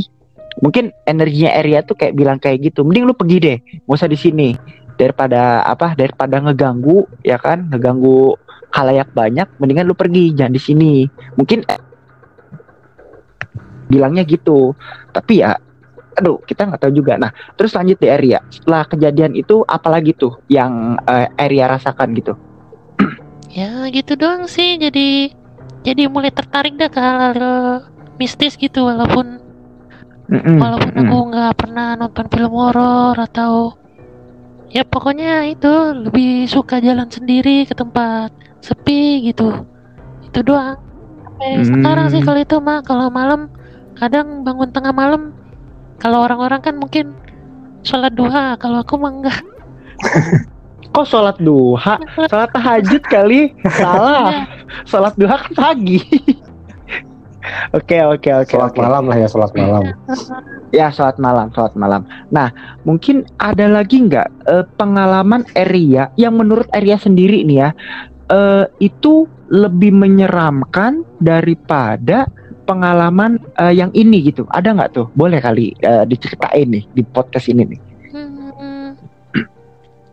Mungkin 0.58 0.90
energinya 1.06 1.54
area 1.54 1.86
tuh 1.86 1.94
kayak 1.94 2.18
bilang 2.18 2.38
kayak 2.42 2.72
gitu. 2.72 2.82
Mending 2.82 3.06
lu 3.06 3.14
pergi 3.14 3.36
deh 3.38 3.58
gak 3.86 3.94
usah 3.98 4.10
di 4.10 4.18
sini. 4.18 4.56
Daripada 4.98 5.62
apa 5.62 5.94
daripada 5.94 6.42
ngeganggu 6.42 7.06
ya 7.22 7.38
kan? 7.38 7.70
Ngeganggu 7.70 8.34
halayak 8.72 9.12
banyak 9.16 9.48
mendingan 9.56 9.88
lu 9.88 9.94
pergi 9.94 10.34
jangan 10.34 10.52
di 10.52 10.62
sini. 10.62 10.92
Mungkin 11.38 11.64
bilangnya 13.90 14.22
gitu. 14.28 14.76
Tapi 15.12 15.42
ya 15.42 15.56
aduh 16.18 16.42
kita 16.46 16.66
nggak 16.68 16.82
tahu 16.82 16.92
juga. 16.94 17.14
Nah 17.20 17.30
terus 17.56 17.72
lanjut 17.76 17.98
di 17.98 18.08
area. 18.10 18.38
Setelah 18.50 18.84
kejadian 18.90 19.32
itu 19.38 19.62
apalagi 19.66 20.12
tuh 20.16 20.38
yang 20.50 20.96
eh, 21.08 21.28
area 21.38 21.66
rasakan 21.70 22.12
gitu? 22.16 22.34
Ya 23.58 23.88
gitu 23.96 24.12
doang 24.20 24.44
sih. 24.50 24.70
Jadi 24.84 25.32
jadi 25.86 26.02
mulai 26.14 26.32
tertarik 26.34 26.74
dah 26.80 26.90
ke 26.92 27.00
hal-hal 27.00 27.40
mistis 28.20 28.54
gitu 28.58 28.88
walaupun 28.90 29.26
Mm-mm, 30.30 30.60
walaupun 30.60 30.92
mm-mm. 30.96 31.08
aku 31.08 31.14
nggak 31.32 31.52
pernah 31.60 31.88
nonton 32.00 32.26
film 32.32 32.52
horor 32.52 33.16
atau 33.26 33.52
ya 34.74 34.82
pokoknya 34.84 35.48
itu 35.52 35.68
lebih 36.04 36.44
suka 36.50 36.76
jalan 36.86 37.08
sendiri 37.08 37.64
ke 37.68 37.74
tempat 37.76 38.30
sepi 38.66 39.24
gitu. 39.28 39.64
Itu 40.26 40.40
doang. 40.44 40.76
Sampai 41.24 41.50
Hmm. 41.54 41.64
sekarang 41.70 42.06
sih 42.12 42.22
kalau 42.26 42.40
itu 42.42 42.56
mah. 42.60 42.80
Kalau 42.88 43.06
malam 43.12 43.40
kadang 43.98 44.46
bangun 44.46 44.70
tengah 44.70 44.94
malam 44.94 45.34
kalau 45.98 46.22
orang-orang 46.22 46.62
kan 46.62 46.74
mungkin 46.78 47.12
sholat 47.82 48.14
duha 48.14 48.54
kalau 48.62 48.82
aku 48.82 48.94
mah 48.98 49.12
enggak. 49.12 49.38
Kok 50.94 51.06
sholat 51.06 51.36
duha? 51.42 52.00
Sholat 52.30 52.50
tahajud 52.54 53.02
kali? 53.06 53.52
Salah. 53.76 54.46
Sholat 54.88 55.14
duha 55.18 55.36
kan 55.36 55.52
pagi. 55.54 56.00
Oke 57.72 57.96
oke 58.04 58.28
oke 58.44 58.50
sholat 58.50 58.76
oke. 58.76 58.80
malam 58.82 59.08
lah 59.08 59.16
ya 59.24 59.28
sholat 59.30 59.52
malam. 59.56 59.84
Ya, 60.68 60.92
sholat 60.92 61.16
malam, 61.16 61.48
sholat 61.56 61.72
malam. 61.80 62.04
Nah, 62.28 62.52
mungkin 62.84 63.24
ada 63.40 63.64
lagi 63.70 64.04
nggak 64.04 64.28
eh, 64.52 64.64
pengalaman 64.76 65.48
area 65.56 66.12
yang 66.20 66.36
menurut 66.36 66.68
area 66.76 67.00
sendiri 67.00 67.40
nih 67.48 67.58
ya, 67.64 67.70
eh, 68.28 68.64
itu 68.84 69.24
lebih 69.48 69.96
menyeramkan 69.96 71.08
daripada 71.24 72.28
pengalaman 72.68 73.40
eh, 73.56 73.72
yang 73.72 73.88
ini 73.92 74.20
gitu. 74.22 74.44
Ada 74.52 74.76
nggak 74.76 74.90
tuh? 74.92 75.06
Boleh 75.16 75.40
kali 75.40 75.72
eh, 75.80 76.04
diceritain 76.04 76.68
nih 76.68 76.84
di 76.92 77.02
podcast 77.02 77.48
ini 77.48 77.64
nih. 77.64 77.80
Hmm. 78.12 78.92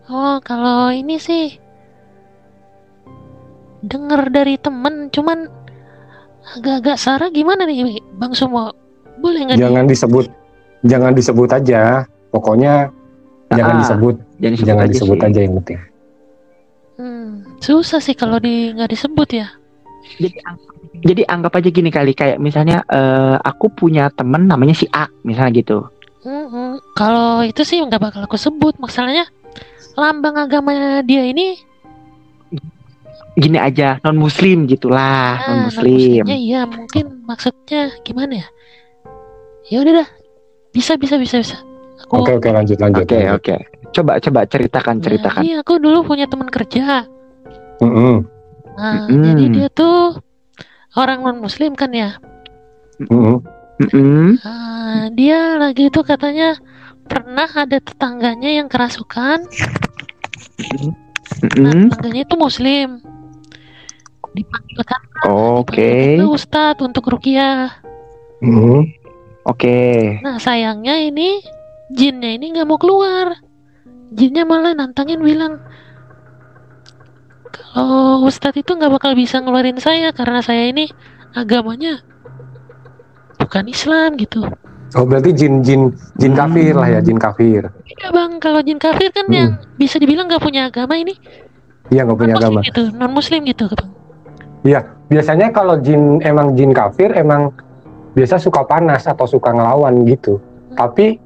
Oh, 0.07 0.39
kalau 0.39 0.89
ini 0.89 1.19
sih 1.19 1.59
denger 3.81 4.31
dari 4.31 4.55
temen, 4.55 5.09
cuman 5.09 5.49
agak-agak 6.55 6.97
Sarah 6.97 7.29
gimana 7.29 7.65
nih, 7.65 7.99
Bang 8.15 8.31
Sumo? 8.31 8.71
Boleh 9.15 9.45
nggak? 9.45 9.57
jangan 9.57 9.85
disebut 9.85 10.25
jangan 10.83 11.11
disebut 11.11 11.49
aja 11.49 12.03
pokoknya 12.29 12.91
jangan 13.49 13.73
Ah, 13.73 13.81
disebut 13.81 14.15
Jangan 14.37 14.53
disebut 14.53 14.67
jangan 14.67 14.83
aja 14.83 14.91
disebut 14.91 15.17
sih. 15.17 15.25
aja 15.25 15.39
yang 15.41 15.53
penting 15.57 15.79
Hmm, 16.95 17.27
susah 17.59 17.99
sih 17.99 18.13
kalau 18.13 18.37
di 18.37 18.71
nggak 18.71 18.87
disebut 18.87 19.29
ya. 19.33 19.47
Jadi, 20.15 20.29
jadi 21.01 21.27
anggap 21.27 21.57
aja 21.59 21.69
gini 21.73 21.89
kali, 21.91 22.13
kayak 22.13 22.37
misalnya 22.37 22.85
eh, 22.87 23.35
aku 23.41 23.73
punya 23.73 24.07
temen 24.13 24.47
namanya 24.47 24.77
si 24.77 24.85
A, 24.93 25.09
misalnya 25.27 25.51
gitu. 25.59 25.77
Hmm, 26.25 26.47
hmm. 26.49 26.73
Kalau 26.97 27.43
itu 27.45 27.61
sih 27.61 27.81
nggak 27.81 28.01
bakal 28.01 28.21
aku 28.25 28.37
sebut. 28.39 28.77
Masalahnya 28.81 29.27
lambang 29.95 30.35
agama 30.35 31.01
dia 31.07 31.23
ini 31.23 31.55
gini 33.35 33.59
aja 33.59 33.99
non 34.03 34.15
muslim 34.15 34.63
gitulah 34.63 35.35
nah, 35.35 35.47
non 35.51 35.59
muslim 35.67 36.23
iya 36.23 36.63
mungkin 36.63 37.27
maksudnya 37.27 37.91
gimana 38.07 38.43
ya 38.43 38.47
ya 39.67 39.77
udah 39.83 39.93
dah 40.03 40.09
bisa 40.71 40.95
bisa 40.95 41.19
bisa 41.19 41.43
bisa 41.43 41.57
aku 41.99 42.23
oke 42.23 42.39
oke 42.39 42.49
lanjut 42.51 42.79
lanjut 42.79 43.03
oke 43.03 43.11
okay, 43.11 43.23
oke 43.27 43.43
okay. 43.43 43.59
coba 43.91 44.23
coba 44.23 44.47
ceritakan 44.47 44.95
nah, 44.99 45.03
ceritakan 45.03 45.41
iya 45.43 45.59
aku 45.59 45.79
dulu 45.83 46.07
punya 46.07 46.31
teman 46.31 46.47
kerja 46.47 47.03
mm 47.83 47.91
-hmm. 47.91 48.15
nah 48.79 48.95
mm 49.03 49.07
-hmm. 49.11 49.23
jadi 49.27 49.43
dia 49.51 49.67
tuh 49.71 50.15
orang 50.95 51.21
non 51.21 51.37
muslim 51.43 51.75
kan 51.75 51.91
ya 51.91 52.17
mm 52.99 53.11
-hmm. 53.11 54.39
Nah, 54.39 55.11
dia 55.11 55.59
lagi 55.59 55.91
itu 55.91 55.99
katanya 55.99 56.55
pernah 57.05 57.51
ada 57.51 57.77
tetangganya 57.83 58.49
yang 58.63 58.67
kerasukan 58.71 59.43
mm 59.43 60.75
-hmm. 60.79 61.61
nah 61.61 61.73
tetangganya 61.75 62.23
itu 62.23 62.35
muslim 62.39 62.89
dipanggilkan 64.35 65.01
oke 65.27 65.71
okay. 65.71 66.19
Ustadz 66.23 66.83
untuk 66.83 67.11
rukiah 67.11 67.75
mm 68.39 68.47
-hmm. 68.47 68.79
oke 69.43 69.59
okay. 69.59 70.23
nah 70.23 70.39
sayangnya 70.39 70.99
ini 71.03 71.43
jinnya 71.91 72.33
ini 72.33 72.55
nggak 72.55 72.67
mau 72.67 72.79
keluar 72.79 73.37
jinnya 74.15 74.47
malah 74.47 74.73
nantangin 74.73 75.19
bilang 75.21 75.59
kalau 77.55 78.27
Ustadz 78.27 78.59
itu 78.59 78.71
nggak 78.75 78.91
bakal 78.91 79.15
bisa 79.15 79.39
ngeluarin 79.39 79.79
saya 79.79 80.11
karena 80.11 80.43
saya 80.43 80.67
ini 80.67 80.91
agamanya 81.31 82.03
bukan 83.39 83.67
Islam 83.71 84.19
gitu 84.19 84.43
Oh 84.95 85.03
berarti 85.03 85.35
jin 85.35 85.59
jin 85.59 85.91
jin 86.15 86.31
hmm. 86.31 86.39
kafir 86.39 86.73
lah 86.77 86.87
ya 86.87 86.99
jin 87.03 87.19
kafir. 87.19 87.67
Iya 87.67 88.07
bang 88.15 88.39
kalau 88.39 88.63
jin 88.63 88.79
kafir 88.79 89.11
kan 89.11 89.27
hmm. 89.27 89.35
yang 89.35 89.49
bisa 89.75 89.99
dibilang 89.99 90.31
nggak 90.31 90.39
punya 90.39 90.71
agama 90.71 90.95
ini. 90.95 91.19
Iya 91.91 92.07
nggak 92.07 92.19
punya 92.21 92.35
agama. 92.39 92.59
Gitu 92.63 92.95
non 92.95 93.11
muslim 93.11 93.43
gitu 93.43 93.67
bang. 93.75 93.91
Iya, 94.65 94.79
biasanya 95.11 95.53
kalau 95.53 95.77
jin 95.83 96.23
emang 96.23 96.55
jin 96.55 96.71
kafir 96.71 97.11
emang 97.11 97.51
biasa 98.15 98.39
suka 98.39 98.63
panas 98.63 99.03
atau 99.03 99.27
suka 99.27 99.51
ngelawan 99.51 100.07
gitu. 100.07 100.39
Hmm. 100.39 100.79
Tapi 100.79 101.19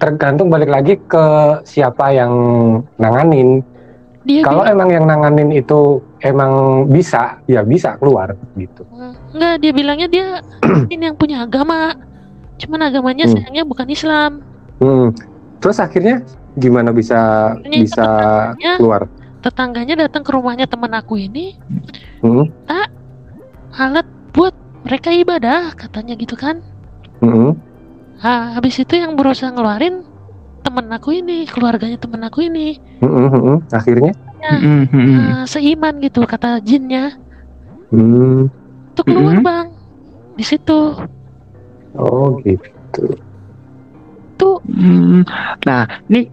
tergantung 0.00 0.48
balik 0.48 0.72
lagi 0.72 0.96
ke 0.96 1.26
siapa 1.68 2.08
yang 2.08 2.32
nanganin. 2.96 3.60
Dia 4.24 4.40
kalau 4.40 4.64
bilang, 4.64 4.72
emang 4.72 4.88
yang 4.88 5.04
nanganin 5.04 5.50
itu 5.52 6.00
emang 6.24 6.84
bisa, 6.88 7.44
ya 7.44 7.60
bisa 7.60 8.00
keluar 8.00 8.32
gitu. 8.56 8.88
Enggak, 9.36 9.54
dia 9.60 9.72
bilangnya 9.76 10.08
dia 10.08 10.26
ini 10.92 11.12
yang 11.12 11.16
punya 11.20 11.44
agama. 11.44 11.92
Cuman 12.56 12.88
agamanya 12.88 13.28
hmm. 13.28 13.32
sayangnya 13.36 13.64
bukan 13.68 13.88
Islam. 13.92 14.40
Hmm. 14.80 15.12
Terus 15.60 15.76
akhirnya 15.76 16.24
gimana 16.56 16.94
bisa 16.94 17.52
akhirnya 17.58 17.80
bisa 17.84 18.08
keluar? 18.80 19.04
tetangganya 19.44 20.08
datang 20.08 20.24
ke 20.24 20.32
rumahnya 20.32 20.64
teman 20.64 20.88
aku 20.96 21.20
ini 21.20 21.60
hmm? 22.24 22.48
ah 22.64 22.88
alat 23.76 24.08
buat 24.32 24.56
mereka 24.88 25.12
ibadah 25.12 25.76
katanya 25.76 26.16
gitu 26.16 26.32
kan 26.32 26.64
hmm? 27.20 27.52
ah, 28.24 28.56
habis 28.56 28.80
itu 28.80 28.96
yang 28.96 29.20
berusaha 29.20 29.52
ngeluarin 29.52 30.00
temen 30.64 30.86
aku 30.88 31.08
ini 31.12 31.44
keluarganya 31.44 32.00
temen 32.00 32.24
aku 32.24 32.48
ini. 32.48 32.80
Hmm, 33.04 33.28
hmm, 33.28 33.56
akhirnya? 33.68 34.12
Ya, 34.40 34.52
uh, 34.60 35.44
seiman 35.44 36.00
gitu 36.00 36.24
kata 36.24 36.60
jinnya. 36.64 37.14
Hmm. 37.92 38.48
itu 38.94 39.00
keluar 39.04 39.36
hmm. 39.38 39.46
bang. 39.46 39.66
Di 40.34 40.44
situ. 40.44 40.80
Oh 41.94 42.40
gitu. 42.42 43.14
Tuh. 44.40 44.58
Hmm. 44.66 45.22
nah 45.62 45.86
ini 46.10 46.26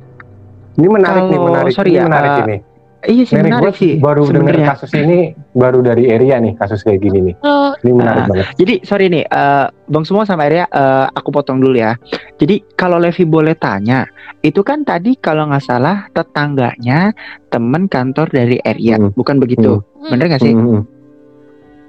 ini 0.80 0.88
menarik 0.88 1.24
nih 1.30 1.40
menarik. 1.40 1.72
sorry 1.76 1.92
ini 1.94 2.00
ya, 2.00 2.04
menarik 2.08 2.32
uh, 2.32 2.40
ini 2.48 2.58
Iya 3.02 3.24
sih 3.26 3.36
menarik 3.42 3.76
sih. 3.78 3.98
Baru 3.98 4.30
dengar 4.30 4.78
kasus 4.78 4.94
ini 4.94 5.34
baru 5.58 5.82
dari 5.82 6.10
area 6.14 6.38
nih 6.38 6.54
kasus 6.58 6.86
kayak 6.86 7.02
gini 7.02 7.34
nih. 7.34 7.36
Oh. 7.42 7.74
Ini 7.82 7.92
menarik 7.98 8.24
uh, 8.24 8.28
banget. 8.30 8.46
Jadi 8.62 8.74
sorry 8.86 9.06
nih, 9.10 9.26
uh, 9.26 9.74
Bang 9.90 10.06
semua 10.06 10.24
sama 10.30 10.46
area 10.46 10.70
uh, 10.70 11.10
aku 11.18 11.34
potong 11.34 11.58
dulu 11.58 11.82
ya. 11.82 11.98
Jadi 12.38 12.62
kalau 12.78 13.02
Levi 13.02 13.26
boleh 13.26 13.58
tanya, 13.58 14.06
itu 14.46 14.62
kan 14.62 14.86
tadi 14.86 15.18
kalau 15.18 15.50
nggak 15.50 15.66
salah 15.66 16.06
tetangganya 16.14 17.10
teman 17.50 17.90
kantor 17.90 18.30
dari 18.30 18.62
area, 18.62 19.02
hmm. 19.02 19.18
bukan 19.18 19.42
begitu? 19.42 19.82
Hmm. 19.82 20.10
Bener 20.14 20.26
nggak 20.30 20.44
sih? 20.46 20.54
Hmm. 20.54 20.86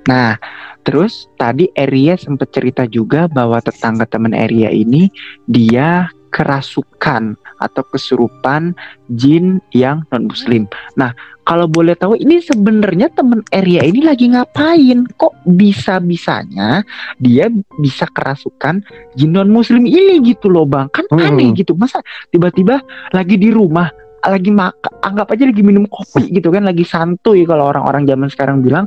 Nah, 0.02 0.34
terus 0.82 1.30
tadi 1.38 1.70
Area 1.78 2.18
sempat 2.18 2.50
cerita 2.50 2.90
juga 2.90 3.30
bahwa 3.30 3.62
tetangga 3.62 4.02
teman 4.02 4.34
Area 4.34 4.66
ini 4.66 5.06
dia 5.46 6.10
kerasukan 6.32 7.36
atau 7.60 7.82
kesurupan 7.92 8.72
jin 9.12 9.60
yang 9.70 10.02
non 10.10 10.32
muslim. 10.32 10.64
Nah, 10.96 11.12
kalau 11.44 11.68
boleh 11.68 11.92
tahu 11.94 12.16
ini 12.16 12.40
sebenarnya 12.40 13.12
temen 13.12 13.44
Area 13.52 13.84
ini 13.84 14.00
lagi 14.02 14.32
ngapain? 14.32 15.04
Kok 15.14 15.44
bisa-bisanya 15.46 16.82
dia 17.20 17.52
bisa 17.78 18.08
kerasukan 18.08 18.80
jin 19.14 19.30
non 19.36 19.52
muslim 19.52 19.84
ini 19.84 20.24
gitu 20.24 20.48
loh, 20.48 20.64
Bang. 20.64 20.88
Kan 20.88 21.06
hmm. 21.12 21.20
aneh 21.20 21.52
gitu. 21.52 21.76
Masa 21.76 22.00
tiba-tiba 22.32 22.80
lagi 23.12 23.36
di 23.36 23.52
rumah 23.52 23.92
lagi 24.22 24.54
makan 24.54 25.02
anggap 25.02 25.34
aja 25.34 25.50
lagi 25.50 25.62
minum 25.66 25.82
kopi 25.90 26.30
gitu 26.30 26.54
kan 26.54 26.62
lagi 26.62 26.86
santuy 26.86 27.42
kalau 27.42 27.74
orang-orang 27.74 28.06
zaman 28.06 28.30
sekarang 28.30 28.62
bilang 28.62 28.86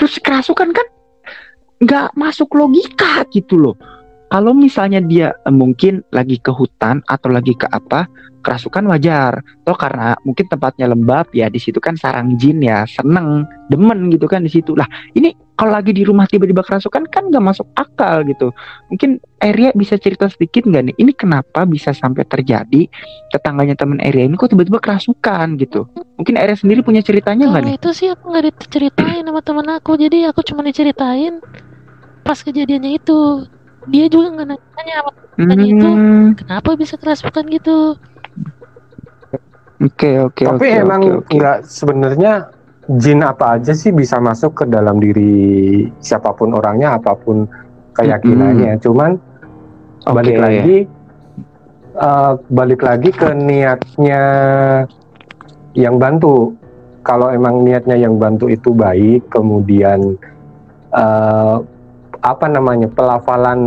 terus 0.00 0.16
kerasukan 0.16 0.72
kan 0.72 0.86
nggak 1.84 2.08
masuk 2.16 2.48
logika 2.56 3.28
gitu 3.28 3.60
loh 3.60 3.76
kalau 4.32 4.56
misalnya 4.56 5.04
dia 5.04 5.36
eh, 5.44 5.52
mungkin 5.52 6.00
lagi 6.08 6.40
ke 6.40 6.48
hutan 6.48 7.04
atau 7.04 7.28
lagi 7.28 7.52
ke 7.52 7.68
apa 7.68 8.08
kerasukan 8.42 8.88
wajar. 8.88 9.44
Toh 9.62 9.76
karena 9.76 10.16
mungkin 10.26 10.48
tempatnya 10.48 10.88
lembab 10.88 11.30
ya 11.36 11.52
di 11.52 11.60
situ 11.60 11.78
kan 11.78 11.94
sarang 11.94 12.34
jin 12.40 12.64
ya 12.64 12.88
seneng 12.88 13.44
demen 13.68 14.08
gitu 14.08 14.24
kan 14.26 14.42
di 14.42 14.50
situ. 14.50 14.72
Lah 14.72 14.88
ini 15.14 15.36
kalau 15.54 15.78
lagi 15.78 15.94
di 15.94 16.02
rumah 16.02 16.26
tiba-tiba 16.26 16.64
kerasukan 16.64 17.06
kan 17.12 17.28
nggak 17.28 17.44
masuk 17.44 17.68
akal 17.76 18.26
gitu. 18.26 18.50
Mungkin 18.90 19.20
Area 19.44 19.70
bisa 19.76 20.00
cerita 20.00 20.26
sedikit 20.26 20.66
nggak 20.66 20.90
nih? 20.90 20.94
Ini 20.96 21.12
kenapa 21.14 21.68
bisa 21.68 21.92
sampai 21.92 22.26
terjadi 22.26 22.88
tetangganya 23.30 23.78
temen 23.78 24.00
Area 24.00 24.26
ini 24.26 24.34
kok 24.34 24.50
tiba-tiba 24.50 24.80
kerasukan 24.82 25.60
gitu? 25.60 25.86
Mungkin 26.18 26.34
Area 26.40 26.56
sendiri 26.58 26.80
punya 26.82 27.04
ceritanya 27.04 27.46
nggak 27.46 27.62
nih? 27.62 27.74
itu 27.78 27.90
sih 27.94 28.08
aku 28.10 28.32
nggak 28.32 28.44
diceritain 28.58 29.22
sama 29.22 29.40
temen 29.44 29.68
aku. 29.70 29.94
Jadi 29.94 30.24
aku 30.26 30.40
cuma 30.42 30.66
diceritain 30.66 31.38
pas 32.26 32.38
kejadiannya 32.40 32.98
itu 32.98 33.46
dia 33.90 34.06
juga 34.06 34.26
nggak 34.38 34.46
nanya 34.48 34.94
apa 35.02 35.10
tanya 35.38 35.64
hmm. 35.64 35.72
itu 35.74 35.88
kenapa 36.44 36.70
bisa 36.78 36.94
kerasukan 37.00 37.44
gitu 37.50 37.76
oke 39.82 39.94
okay, 39.96 40.14
oke 40.22 40.38
okay, 40.38 40.44
tapi 40.46 40.66
okay, 40.68 40.82
emang 40.82 41.02
nggak 41.26 41.56
okay, 41.58 41.66
okay. 41.66 41.70
sebenarnya 41.70 42.32
jin 42.98 43.22
apa 43.22 43.58
aja 43.58 43.72
sih 43.72 43.94
bisa 43.94 44.18
masuk 44.18 44.62
ke 44.62 44.64
dalam 44.66 44.98
diri 44.98 45.86
siapa 46.02 46.34
pun 46.34 46.54
orangnya 46.54 46.98
apa 46.98 47.14
pun 47.14 47.46
keyakinannya 47.94 48.78
hmm. 48.78 48.82
cuman 48.82 49.10
okay. 50.02 50.12
balik 50.12 50.36
lagi 50.38 50.76
uh, 51.96 52.32
balik 52.50 52.80
lagi 52.82 53.10
ke 53.14 53.28
niatnya 53.34 54.22
yang 55.72 55.96
bantu 55.96 56.52
kalau 57.02 57.30
emang 57.34 57.66
niatnya 57.66 57.98
yang 57.98 58.18
bantu 58.18 58.46
itu 58.46 58.70
baik 58.70 59.26
kemudian 59.30 60.14
uh, 60.94 61.62
apa 62.22 62.46
namanya 62.46 62.86
pelafalan 62.90 63.60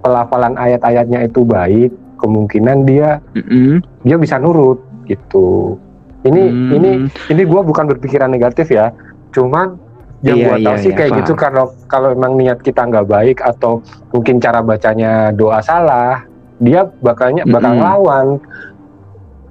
pelafalan 0.00 0.56
ayat-ayatnya 0.56 1.28
itu 1.28 1.44
baik 1.44 1.92
kemungkinan 2.16 2.88
dia 2.88 3.20
mm-hmm. 3.36 3.84
dia 4.04 4.16
bisa 4.16 4.40
nurut 4.40 4.80
gitu 5.04 5.76
ini 6.24 6.48
mm. 6.48 6.70
ini 6.76 6.90
ini 7.32 7.42
gue 7.44 7.60
bukan 7.60 7.84
berpikiran 7.96 8.32
negatif 8.32 8.72
ya 8.72 8.92
cuman 9.32 9.76
yang 10.20 10.36
iya, 10.36 10.46
gue 10.52 10.56
tahu 10.60 10.76
iya, 10.76 10.84
sih 10.84 10.92
iya, 10.92 10.98
kayak 11.00 11.10
gitu 11.24 11.32
kalau 11.32 11.72
kalau 11.88 12.12
emang 12.12 12.36
niat 12.36 12.60
kita 12.60 12.84
nggak 12.84 13.08
baik 13.08 13.40
atau 13.40 13.80
mungkin 14.12 14.36
cara 14.36 14.60
bacanya 14.60 15.32
doa 15.32 15.64
salah 15.64 16.24
dia 16.60 16.88
bakalnya 17.00 17.48
bakal 17.48 17.72
mm-hmm. 17.72 17.88
lawan 17.88 18.26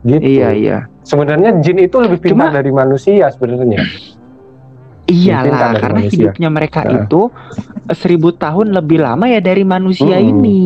gitu 0.05 0.21
iya 0.21 0.49
iya 0.53 0.77
sebenarnya 1.01 1.57
jin 1.61 1.81
itu 1.81 1.97
lebih 1.97 2.21
pintar 2.21 2.53
Cuma, 2.53 2.57
dari 2.57 2.71
manusia 2.73 3.33
sebenarnya 3.33 3.81
Iyalah, 5.09 5.73
karena 5.81 6.05
manusia. 6.05 6.13
hidupnya 6.13 6.49
mereka 6.53 6.85
nah. 6.85 7.01
itu 7.01 7.33
seribu 7.93 8.33
tahun 8.35 8.73
lebih 8.73 9.01
lama 9.01 9.25
ya 9.29 9.41
dari 9.41 9.65
manusia 9.65 10.17
hmm. 10.17 10.29
ini, 10.29 10.61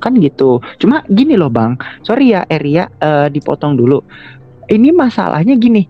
kan 0.00 0.16
gitu. 0.16 0.60
Cuma 0.80 1.04
gini 1.08 1.36
loh 1.36 1.52
bang, 1.52 1.76
sorry 2.04 2.32
ya 2.32 2.44
Eria 2.48 2.88
uh, 3.00 3.28
dipotong 3.28 3.76
dulu. 3.76 4.00
Ini 4.70 4.94
masalahnya 4.94 5.58
gini, 5.58 5.84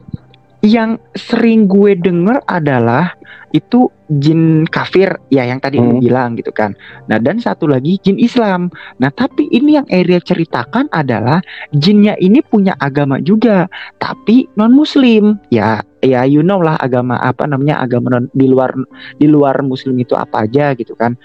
yang 0.65 0.97
sering 1.13 1.69
gue 1.69 1.97
denger 1.97 2.45
adalah 2.49 3.13
itu 3.51 3.91
jin 4.23 4.63
kafir 4.71 5.11
ya 5.27 5.43
yang 5.43 5.59
tadi 5.59 5.83
hmm. 5.83 5.99
bilang 5.99 6.39
gitu 6.39 6.55
kan. 6.55 6.75
Nah 7.11 7.19
dan 7.19 7.43
satu 7.43 7.67
lagi 7.67 7.99
jin 7.99 8.15
Islam. 8.15 8.71
Nah 9.03 9.11
tapi 9.11 9.51
ini 9.51 9.75
yang 9.75 9.87
Area 9.91 10.23
ceritakan 10.23 10.87
adalah 10.95 11.43
jinnya 11.75 12.15
ini 12.23 12.43
punya 12.47 12.79
agama 12.79 13.19
juga, 13.19 13.67
tapi 13.99 14.47
non 14.55 14.71
Muslim. 14.71 15.35
Ya 15.51 15.83
ya 16.01 16.25
you 16.25 16.41
know 16.41 16.61
lah 16.61 16.77
agama 16.81 17.21
apa 17.21 17.45
namanya 17.45 17.81
agama 17.81 18.19
non, 18.19 18.27
di 18.33 18.49
luar 18.49 18.73
di 19.21 19.27
luar 19.29 19.61
Muslim 19.65 19.97
itu 20.01 20.17
apa 20.17 20.49
aja 20.49 20.73
gitu 20.77 20.97
kan. 20.97 21.17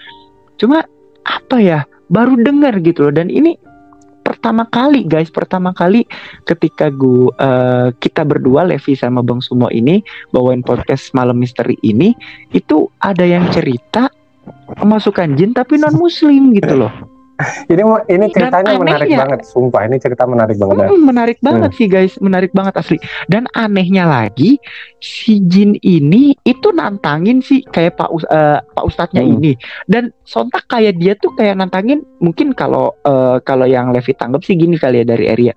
Cuma 0.56 0.84
apa 1.26 1.56
ya 1.58 1.80
baru 2.06 2.38
dengar 2.38 2.78
gitu 2.80 3.10
loh 3.10 3.14
dan 3.14 3.28
ini 3.28 3.58
pertama 4.26 4.66
kali 4.66 5.06
guys 5.06 5.30
pertama 5.30 5.70
kali 5.70 6.02
ketika 6.42 6.90
gue 6.90 7.30
uh, 7.38 7.94
kita 8.02 8.26
berdua 8.26 8.66
Levi 8.66 8.98
sama 8.98 9.22
Bang 9.22 9.38
Sumo 9.38 9.70
ini 9.70 10.02
bawain 10.34 10.66
podcast 10.66 11.14
malam 11.14 11.38
misteri 11.38 11.78
ini 11.86 12.10
itu 12.50 12.90
ada 12.98 13.22
yang 13.22 13.46
cerita 13.54 14.10
kemasukan 14.82 15.38
jin 15.38 15.54
tapi 15.54 15.78
non 15.78 15.94
muslim 15.94 16.50
gitu 16.50 16.74
loh 16.74 16.90
ini 17.72 17.82
ini 18.08 18.24
ceritanya 18.32 18.80
menarik 18.80 19.10
banget, 19.12 19.40
sumpah 19.44 19.84
ini 19.84 19.96
cerita 20.00 20.24
menarik 20.24 20.56
banget. 20.56 20.88
Hmm, 20.88 21.02
menarik 21.04 21.38
banget 21.44 21.70
hmm. 21.72 21.78
sih 21.78 21.86
guys, 21.88 22.14
menarik 22.18 22.50
banget 22.56 22.74
asli. 22.80 22.96
Dan 23.28 23.44
anehnya 23.52 24.08
lagi 24.08 24.56
si 25.00 25.44
Jin 25.44 25.76
ini 25.84 26.32
itu 26.48 26.68
nantangin 26.72 27.44
sih 27.44 27.60
kayak 27.68 28.00
Pak 28.00 28.08
uh, 28.08 28.58
Pak 28.64 28.84
Ustadznya 28.88 29.22
hmm. 29.22 29.34
ini 29.36 29.52
dan 29.84 30.10
sontak 30.24 30.64
kayak 30.66 30.96
dia 30.96 31.12
tuh 31.14 31.30
kayak 31.36 31.60
nantangin 31.60 32.02
mungkin 32.24 32.56
kalau 32.56 32.96
uh, 33.04 33.38
kalau 33.44 33.68
yang 33.68 33.92
Levi 33.92 34.16
tanggap 34.16 34.42
sih 34.42 34.56
gini 34.56 34.80
kali 34.80 35.04
ya 35.04 35.06
dari 35.06 35.28
area. 35.28 35.52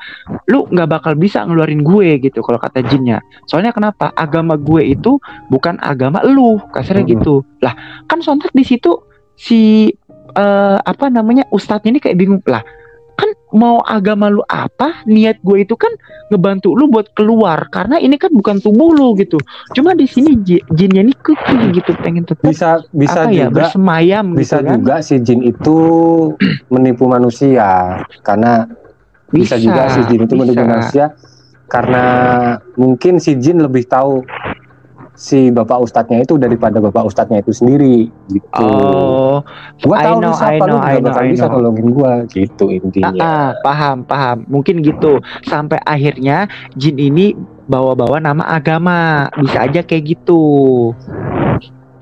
Lu 0.51 0.67
nggak 0.67 0.89
bakal 0.99 1.13
bisa 1.15 1.47
ngeluarin 1.47 1.81
gue 1.81 2.19
gitu 2.19 2.43
kalau 2.43 2.59
kata 2.59 2.83
Jinnya. 2.85 3.23
Soalnya 3.47 3.71
kenapa? 3.71 4.11
Agama 4.19 4.59
gue 4.59 4.83
itu 4.83 5.15
bukan 5.47 5.79
agama 5.79 6.21
lu, 6.27 6.59
kasarnya 6.75 7.07
hmm. 7.07 7.13
gitu. 7.19 7.35
Lah, 7.63 7.73
kan 8.05 8.19
sontak 8.19 8.51
di 8.51 8.67
situ 8.67 8.99
si 9.39 9.87
uh, 10.35 10.77
apa 10.83 11.09
namanya 11.09 11.45
ustadznya 11.49 11.97
ini 11.97 11.99
kayak 12.01 12.17
bingung 12.17 12.43
lah 12.45 12.61
kan 13.19 13.29
mau 13.51 13.83
agama 13.83 14.31
lu 14.31 14.39
apa 14.47 15.03
niat 15.03 15.43
gue 15.43 15.67
itu 15.67 15.75
kan 15.75 15.91
ngebantu 16.31 16.71
lu 16.71 16.87
buat 16.87 17.11
keluar 17.11 17.67
karena 17.67 17.99
ini 17.99 18.15
kan 18.15 18.31
bukan 18.31 18.63
tubuh 18.63 18.95
lu 18.95 19.11
gitu 19.19 19.35
cuma 19.75 19.91
di 19.91 20.07
sini 20.07 20.39
jinnya 20.71 21.03
ini 21.03 21.11
kuki 21.19 21.75
gitu 21.75 21.91
pengen 21.99 22.23
tetap 22.23 22.47
bisa 22.47 22.79
bisa 22.95 23.27
apa 23.27 23.31
ya, 23.35 23.35
juga 23.35 23.43
ya, 23.43 23.47
bersemayam 23.51 24.25
bisa 24.39 24.63
gitu 24.63 24.65
kan? 24.71 24.75
juga 24.79 24.95
si 25.03 25.15
jin 25.19 25.39
itu 25.43 25.77
menipu 26.73 27.03
manusia 27.11 27.99
karena 28.23 28.71
bisa, 29.29 29.59
bisa 29.59 29.67
juga 29.67 29.81
si 29.91 29.99
jin 30.07 30.19
itu 30.23 30.33
bisa. 30.33 30.41
menipu 30.41 30.63
manusia 30.63 31.05
karena 31.69 32.05
mungkin 32.79 33.19
si 33.19 33.35
jin 33.35 33.59
lebih 33.59 33.83
tahu 33.85 34.23
si 35.19 35.51
bapak 35.51 35.84
ustadznya 35.84 36.23
itu 36.23 36.39
daripada 36.39 36.79
bapak 36.79 37.12
ustadznya 37.12 37.43
itu 37.43 37.51
sendiri 37.51 38.08
gitu. 38.32 38.63
Oh, 38.63 39.43
gua 39.84 39.95
tahu 39.99 40.23
know, 40.23 40.32
siapa 40.32 40.63
know, 40.63 40.79
lu 40.79 40.88
gak 40.88 41.03
bakal 41.03 41.23
bisa 41.27 41.45
nolongin 41.51 41.88
gua 41.91 42.13
gitu 42.32 42.71
intinya. 42.71 43.12
Ah, 43.19 43.27
ah, 43.27 43.47
paham, 43.60 44.08
paham. 44.08 44.47
Mungkin 44.47 44.79
gitu. 44.79 45.19
Sampai 45.43 45.75
akhirnya 45.84 46.47
jin 46.79 46.95
ini 46.95 47.36
bawa-bawa 47.67 48.23
nama 48.23 48.47
agama. 48.47 49.27
Bisa 49.36 49.67
aja 49.67 49.84
kayak 49.84 50.15
gitu. 50.15 50.39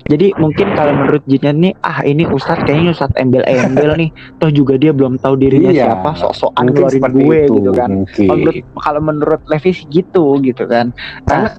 Jadi 0.08 0.32
mungkin 0.40 0.72
kalau 0.72 0.96
menurut 0.96 1.20
jinnya 1.28 1.52
nih, 1.52 1.76
ah 1.84 2.00
ini 2.00 2.24
ustadz 2.24 2.64
kayaknya 2.64 2.96
ustadz 2.96 3.18
embel-embel 3.20 3.92
nih. 3.98 4.10
Toh 4.40 4.48
juga 4.48 4.80
dia 4.80 4.94
belum 4.96 5.20
tahu 5.20 5.36
dirinya 5.36 5.68
iya, 5.68 5.92
siapa, 5.92 6.16
sok-sokan 6.16 6.64
ngeluarin 6.72 7.02
gue 7.12 7.38
itu, 7.44 7.54
gitu 7.60 7.70
kan. 7.76 7.90
Kalau 8.08 8.36
menurut, 8.40 8.64
kalau 8.80 9.00
menurut 9.04 9.42
Levi 9.52 9.72
gitu 9.92 10.24
gitu 10.40 10.64
kan. 10.64 10.96
Nah, 11.28 11.28
karena 11.28 11.50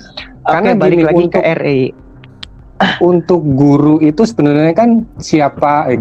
okay, 0.46 0.74
balik 0.76 1.00
lagi 1.10 1.24
untuk, 1.28 1.34
ke 1.36 1.42
RE. 1.58 1.82
Untuk 3.12 3.42
guru 3.44 4.00
itu 4.00 4.24
sebenarnya 4.24 4.72
kan 4.72 5.04
siapa 5.20 5.92
eh, 5.92 6.00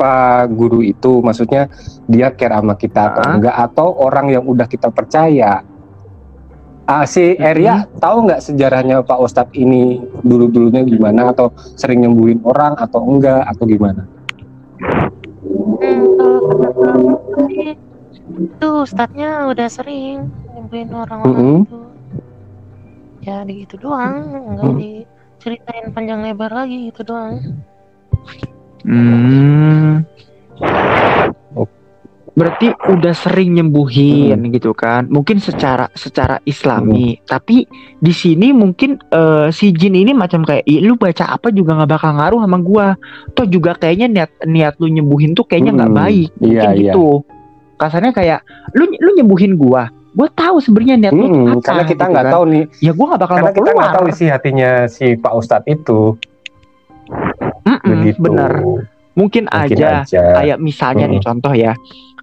siapa 0.00 0.48
guru 0.48 0.80
itu 0.80 1.20
maksudnya 1.20 1.68
dia 2.08 2.32
care 2.32 2.56
sama 2.56 2.72
kita 2.72 3.12
atau 3.12 3.20
uh 3.20 3.32
enggak 3.36 3.56
atau 3.68 3.88
orang 4.00 4.32
yang 4.32 4.44
udah 4.48 4.64
kita 4.64 4.88
percaya. 4.88 5.60
Uh, 6.88 7.04
si 7.06 7.36
Eria 7.36 7.84
hmm. 7.84 8.00
tahu 8.00 8.16
nggak 8.26 8.40
sejarahnya 8.40 9.04
Pak 9.04 9.20
Ustadz 9.20 9.54
ini 9.54 10.00
dulu-dulunya 10.24 10.82
gimana 10.82 11.30
atau 11.30 11.52
sering 11.76 12.02
nyembuhin 12.02 12.40
orang 12.42 12.74
atau 12.80 13.04
enggak 13.04 13.44
atau 13.44 13.64
gimana? 13.68 14.02
Hmm, 15.60 17.14
itu 18.40 18.68
Ustadznya 18.88 19.52
udah 19.52 19.68
sering 19.68 20.32
nyembuhin 20.56 20.90
orang-orang 20.96 21.36
mm 21.36 21.44
-hmm. 21.44 21.68
itu 21.68 21.89
ya 23.20 23.44
gitu 23.44 23.76
doang 23.76 24.32
nggak 24.56 24.64
hmm. 24.64 24.78
diceritain 24.80 25.86
panjang 25.92 26.24
lebar 26.24 26.52
lagi 26.52 26.88
gitu 26.88 27.04
doang 27.04 27.60
hmm. 28.84 30.04
berarti 32.32 32.72
udah 32.88 33.12
sering 33.12 33.60
nyembuhin 33.60 34.48
hmm. 34.48 34.52
gitu 34.56 34.72
kan 34.72 35.04
mungkin 35.12 35.36
secara 35.36 35.92
secara 35.92 36.40
islami 36.48 37.20
hmm. 37.20 37.28
tapi 37.28 37.68
di 38.00 38.12
sini 38.16 38.56
mungkin 38.56 38.96
uh, 39.12 39.52
si 39.52 39.76
jin 39.76 39.92
ini 39.92 40.16
macam 40.16 40.40
kayak 40.40 40.64
lu 40.80 40.96
baca 40.96 41.36
apa 41.36 41.52
juga 41.52 41.76
nggak 41.76 41.90
bakal 41.92 42.16
ngaruh 42.16 42.40
sama 42.40 42.58
gua 42.64 42.86
toh 43.36 43.44
juga 43.44 43.76
kayaknya 43.76 44.08
niat 44.08 44.30
niat 44.48 44.74
lu 44.80 44.88
nyembuhin 44.88 45.36
tuh 45.36 45.44
kayaknya 45.44 45.76
nggak 45.76 45.92
hmm. 45.92 46.00
baik 46.00 46.30
mungkin 46.40 46.56
yeah, 46.56 46.72
iya. 46.72 46.84
gitu 46.88 47.20
yeah. 47.20 47.76
kasarnya 47.76 48.12
kayak 48.16 48.40
lu 48.72 48.88
lu 48.96 49.10
nyembuhin 49.20 49.60
gua 49.60 49.92
gue 50.10 50.28
tahu 50.34 50.56
sebenarnya 50.58 50.96
niat 50.98 51.14
hmm, 51.14 51.22
lu 51.22 51.26
apa 51.54 51.62
karena 51.62 51.84
kita 51.86 52.04
gitu 52.04 52.12
nggak 52.12 52.24
gitu 52.24 52.30
kan. 52.30 52.34
tahu 52.34 52.44
nih. 52.50 52.64
Ya 52.82 52.92
gue 52.92 53.06
nggak 53.06 53.20
bakal 53.20 53.36
karena 53.38 53.52
kita 53.54 53.70
nggak 53.70 53.92
tahu 53.94 54.04
isi 54.10 54.24
hatinya 54.26 54.70
si 54.90 55.06
Pak 55.14 55.32
Ustadz 55.38 55.68
itu. 55.70 56.00
Mm 57.66 57.70
-mm, 57.70 57.90
begitu. 57.94 58.18
bener. 58.18 58.52
Mungkin, 58.60 59.44
mungkin 59.44 59.44
aja, 59.50 60.06
aja. 60.06 60.22
kayak 60.38 60.58
misalnya 60.62 61.06
hmm. 61.10 61.12
nih 61.18 61.20
contoh 61.22 61.52
ya 61.52 61.72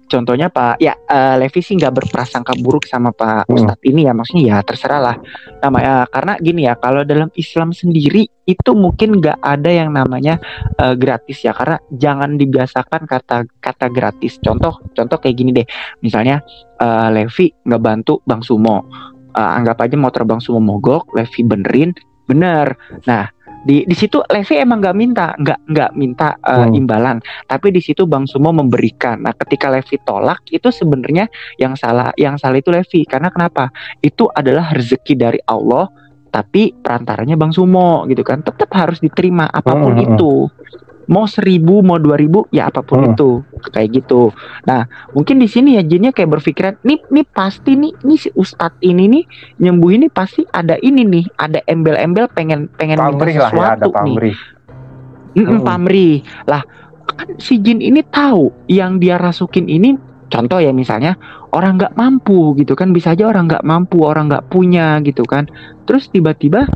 contohnya 0.08 0.48
Pak 0.48 0.80
ya 0.80 0.96
uh, 0.96 1.36
Levi 1.36 1.60
sih 1.60 1.76
nggak 1.76 1.94
berprasangka 2.02 2.56
buruk 2.58 2.88
sama 2.88 3.12
Pak 3.12 3.46
hmm. 3.46 3.54
Ustadz 3.54 3.84
ini 3.84 4.08
ya 4.08 4.12
maksudnya 4.16 4.44
ya 4.50 4.56
terserah 4.64 5.00
lah. 5.00 5.16
Namanya 5.62 6.08
karena 6.10 6.32
gini 6.40 6.66
ya 6.66 6.74
kalau 6.80 7.04
dalam 7.04 7.28
Islam 7.36 7.70
sendiri 7.76 8.26
itu 8.48 8.70
mungkin 8.72 9.20
nggak 9.20 9.38
ada 9.44 9.70
yang 9.70 9.92
namanya 9.92 10.40
uh, 10.80 10.96
gratis 10.96 11.44
ya 11.44 11.52
karena 11.52 11.76
jangan 11.94 12.40
dibiasakan 12.40 13.04
kata 13.04 13.44
kata 13.60 13.86
gratis. 13.92 14.40
Contoh 14.40 14.80
contoh 14.96 15.16
kayak 15.20 15.36
gini 15.36 15.52
deh 15.52 15.66
misalnya 16.00 16.40
uh, 16.80 17.12
Levi 17.12 17.52
nggak 17.68 17.82
bantu 17.84 18.24
Bang 18.24 18.40
Sumo. 18.40 18.88
Uh, 19.36 19.50
anggap 19.54 19.78
aja 19.84 19.94
motor 19.94 20.24
Bang 20.24 20.40
Sumo 20.42 20.58
mogok 20.58 21.14
Levi 21.14 21.46
benerin 21.46 21.92
bener. 22.26 22.74
Nah 23.06 23.37
di 23.68 23.84
di 23.84 23.92
situ 23.92 24.24
Levi 24.24 24.56
emang 24.56 24.80
nggak 24.80 24.96
minta 24.96 25.36
nggak 25.36 25.60
nggak 25.68 25.90
minta 25.92 26.32
uh, 26.40 26.64
hmm. 26.64 26.72
imbalan. 26.72 27.20
Tapi 27.44 27.68
di 27.68 27.84
situ 27.84 28.08
Bang 28.08 28.24
Sumo 28.24 28.48
memberikan. 28.48 29.20
Nah 29.20 29.36
ketika 29.36 29.68
Levi 29.68 30.00
tolak 30.00 30.40
itu 30.48 30.72
sebenarnya 30.72 31.28
yang 31.60 31.76
salah 31.76 32.08
yang 32.16 32.40
salah 32.40 32.56
itu 32.56 32.72
Levi. 32.72 33.04
Karena 33.04 33.28
kenapa? 33.28 33.68
Itu 34.00 34.32
adalah 34.32 34.72
rezeki 34.72 35.14
dari 35.20 35.40
Allah 35.44 35.84
tapi 36.32 36.72
perantaranya 36.72 37.36
Bang 37.36 37.52
Sumo 37.52 38.08
gitu 38.08 38.24
kan. 38.24 38.40
Tetap 38.40 38.72
harus 38.72 39.04
diterima 39.04 39.44
apa 39.52 39.76
pun 39.76 39.92
hmm. 39.92 40.00
hmm 40.00 40.06
itu. 40.16 40.32
hmm 40.48 40.87
mau 41.08 41.24
seribu 41.24 41.80
mau 41.80 41.96
dua 41.96 42.20
ribu 42.20 42.44
ya 42.52 42.68
apa 42.68 42.84
pun 42.84 43.02
hmm. 43.02 43.10
itu. 43.16 43.30
Kayak 43.72 43.88
gitu. 44.04 44.30
Nah 44.68 44.86
mungkin 45.16 45.40
di 45.40 45.48
sini 45.48 45.80
ya 45.80 45.82
jinnya 45.82 46.12
kayak 46.12 46.38
berpikiran 46.38 46.74
nih 46.84 47.00
nih 47.08 47.26
pasti 47.32 47.74
nih 47.74 47.92
nih 48.04 48.18
si 48.20 48.28
ustadz 48.36 48.78
ini 48.84 49.08
nih 49.08 49.24
nyembuh 49.64 49.90
ini 49.96 50.06
pasti 50.12 50.44
ada 50.52 50.76
ini 50.78 51.02
nih 51.02 51.24
ada 51.40 51.64
embel-embel 51.66 52.28
pengen 52.32 52.68
pengen 52.76 53.00
pamri 53.00 53.34
lah 53.34 53.50
ya, 53.50 53.68
ada 53.74 53.86
pamri. 53.88 54.32
nih. 54.32 55.42
mm 55.42 55.44
-mm, 55.44 55.60
pamri 55.64 56.10
lah 56.44 56.62
kan 57.08 57.28
si 57.40 57.56
jin 57.58 57.80
ini 57.80 58.04
tahu 58.04 58.52
yang 58.68 59.00
dia 59.00 59.16
rasukin 59.16 59.66
ini 59.66 59.96
contoh 60.28 60.60
ya 60.60 60.70
misalnya 60.76 61.16
orang 61.56 61.80
nggak 61.80 61.96
mampu 61.96 62.52
gitu 62.60 62.76
kan 62.76 62.92
bisa 62.92 63.16
aja 63.16 63.28
orang 63.32 63.48
nggak 63.48 63.64
mampu 63.64 64.04
orang 64.04 64.28
nggak 64.28 64.46
punya 64.52 65.00
gitu 65.00 65.24
kan. 65.24 65.48
Terus 65.88 66.12
tiba-tiba 66.12 66.68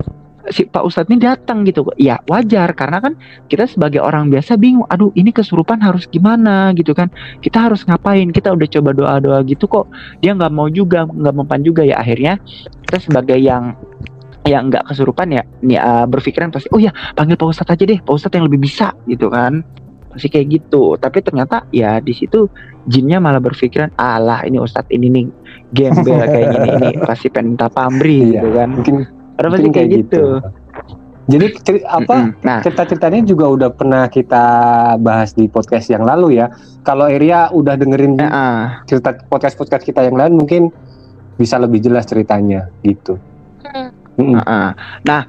si 0.50 0.66
Pak 0.66 0.82
Ustadz 0.82 1.10
ini 1.12 1.22
datang 1.22 1.62
gitu. 1.62 1.86
Ya 2.00 2.18
wajar. 2.26 2.74
Karena 2.74 2.98
kan 2.98 3.14
kita 3.46 3.70
sebagai 3.70 4.02
orang 4.02 4.32
biasa 4.32 4.58
bingung 4.58 4.88
aduh 4.90 5.14
ini 5.14 5.30
kesurupan 5.30 5.78
harus 5.78 6.08
gimana? 6.10 6.74
gitu 6.74 6.96
kan. 6.96 7.12
Kita 7.44 7.70
harus 7.70 7.86
ngapain? 7.86 8.32
Kita 8.34 8.50
udah 8.50 8.66
coba 8.66 8.90
doa 8.96 9.14
doa 9.22 9.38
gitu 9.46 9.70
kok. 9.70 9.86
Dia 10.24 10.34
nggak 10.34 10.52
mau 10.52 10.66
juga 10.66 11.06
nggak 11.06 11.34
mempan 11.36 11.60
juga. 11.62 11.86
Ya 11.86 12.00
akhirnya 12.02 12.40
kita 12.88 12.98
sebagai 12.98 13.38
yang 13.38 13.76
yang 14.42 14.74
nggak 14.74 14.90
kesurupan 14.90 15.30
ya 15.30 15.46
nih 15.62 15.78
uh, 15.78 16.02
berpikiran 16.10 16.50
pasti 16.50 16.66
oh 16.74 16.82
ya 16.82 16.90
panggil 17.14 17.38
Pak 17.38 17.46
Ustadz 17.46 17.74
aja 17.78 17.84
deh. 17.86 17.98
Pak 18.02 18.14
Ustadz 18.14 18.34
yang 18.34 18.46
lebih 18.50 18.58
bisa. 18.62 18.90
Gitu 19.06 19.30
kan. 19.30 19.62
Pasti 20.10 20.28
kayak 20.28 20.46
gitu. 20.50 20.98
Tapi 20.98 21.22
ternyata 21.22 21.68
ya 21.70 22.02
di 22.02 22.10
situ 22.10 22.50
jinnya 22.90 23.22
malah 23.22 23.38
berpikiran 23.38 23.94
alah 23.94 24.42
ini 24.42 24.58
Ustadz 24.58 24.90
ini 24.90 25.06
nih 25.06 25.26
gembel 25.72 26.18
kayak 26.26 26.46
gini 26.50 26.68
ini 26.68 26.88
pasti 27.08 27.30
pengen 27.30 27.54
minta 27.54 27.70
pamri 27.70 28.18
iya, 28.18 28.42
gitu 28.42 28.48
kan. 28.58 28.68
mungkin 28.74 28.96
Kenapa 29.36 29.56
sih 29.58 29.70
kayak 29.72 29.88
gitu? 29.90 30.02
gitu. 30.02 30.24
Jadi 31.30 31.46
ceri 31.62 31.80
apa 31.86 32.34
nah. 32.42 32.58
cerita-ceritanya 32.66 33.22
juga 33.22 33.46
udah 33.46 33.70
pernah 33.70 34.10
kita 34.10 34.44
bahas 34.98 35.30
di 35.38 35.46
podcast 35.46 35.86
yang 35.86 36.02
lalu 36.02 36.42
ya. 36.42 36.50
Kalau 36.82 37.06
Eria 37.06 37.46
udah 37.54 37.78
dengerin 37.78 38.18
uh. 38.18 38.82
cerita 38.90 39.14
podcast-podcast 39.30 39.86
kita 39.86 40.02
yang 40.02 40.18
lain 40.18 40.34
mungkin 40.34 40.74
bisa 41.38 41.62
lebih 41.62 41.78
jelas 41.78 42.10
ceritanya 42.10 42.66
gitu. 42.82 43.22
Uh 44.18 44.36
-uh. 44.42 44.74
Nah, 45.06 45.22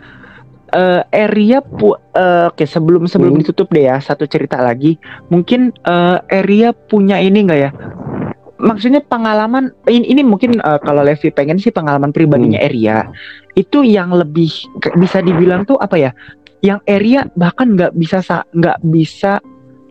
uh, 0.73 1.01
Eria 1.13 1.61
pu 1.61 1.93
uh, 1.93 2.49
oke 2.49 2.57
okay, 2.57 2.67
sebelum 2.67 3.05
sebelum 3.05 3.37
hmm. 3.37 3.41
ditutup 3.45 3.69
deh 3.69 3.85
ya 3.87 4.01
satu 4.01 4.25
cerita 4.25 4.59
lagi. 4.59 4.97
Mungkin 5.29 5.71
uh, 5.85 6.25
Eria 6.27 6.73
punya 6.73 7.21
ini 7.21 7.45
enggak 7.45 7.59
ya? 7.69 7.71
Maksudnya 8.63 9.03
pengalaman 9.03 9.75
ini, 9.91 10.15
ini 10.15 10.21
mungkin 10.23 10.63
uh, 10.63 10.79
kalau 10.79 11.03
Levi 11.03 11.27
pengen 11.35 11.59
sih 11.59 11.69
pengalaman 11.69 12.15
pribadinya 12.15 12.57
hmm. 12.57 12.67
Eria. 12.71 12.97
Itu 13.59 13.83
yang 13.83 14.15
lebih 14.15 14.49
bisa 14.97 15.19
dibilang 15.19 15.67
tuh 15.67 15.77
apa 15.77 15.99
ya 15.99 16.11
yang 16.63 16.79
Eria 16.87 17.27
bahkan 17.35 17.75
nggak 17.75 17.91
bisa 17.99 18.23
nggak 18.55 18.79
bisa 18.87 19.43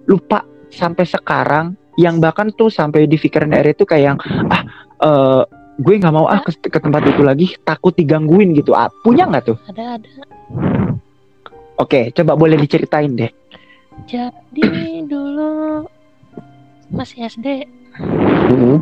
lupa 0.09 0.43
sampai 0.73 1.05
sekarang. 1.05 1.77
Yang 2.01 2.25
bahkan 2.25 2.49
tuh 2.57 2.73
sampai 2.73 3.05
di 3.05 3.21
pikiran 3.21 3.53
Eri 3.53 3.77
itu 3.77 3.85
kayak 3.85 4.17
yang 4.17 4.19
ah 4.49 4.63
uh, 5.05 5.43
gue 5.77 5.95
nggak 6.01 6.15
mau 6.17 6.25
ah 6.25 6.41
ke, 6.41 6.57
ke 6.73 6.79
tempat 6.81 7.05
itu 7.05 7.21
lagi 7.21 7.47
takut 7.69 7.93
digangguin 7.93 8.57
gitu. 8.57 8.73
Ah, 8.73 8.89
punya 9.05 9.29
nggak 9.29 9.53
tuh? 9.53 9.59
Ada 9.69 10.01
ada. 10.01 10.09
Oke 11.77 12.09
coba 12.17 12.33
boleh 12.33 12.57
diceritain 12.57 13.13
deh. 13.13 13.29
Jadi 14.09 15.05
dulu 15.05 15.85
masih 16.89 17.29
SD 17.29 17.69
mm-hmm. 17.99 18.77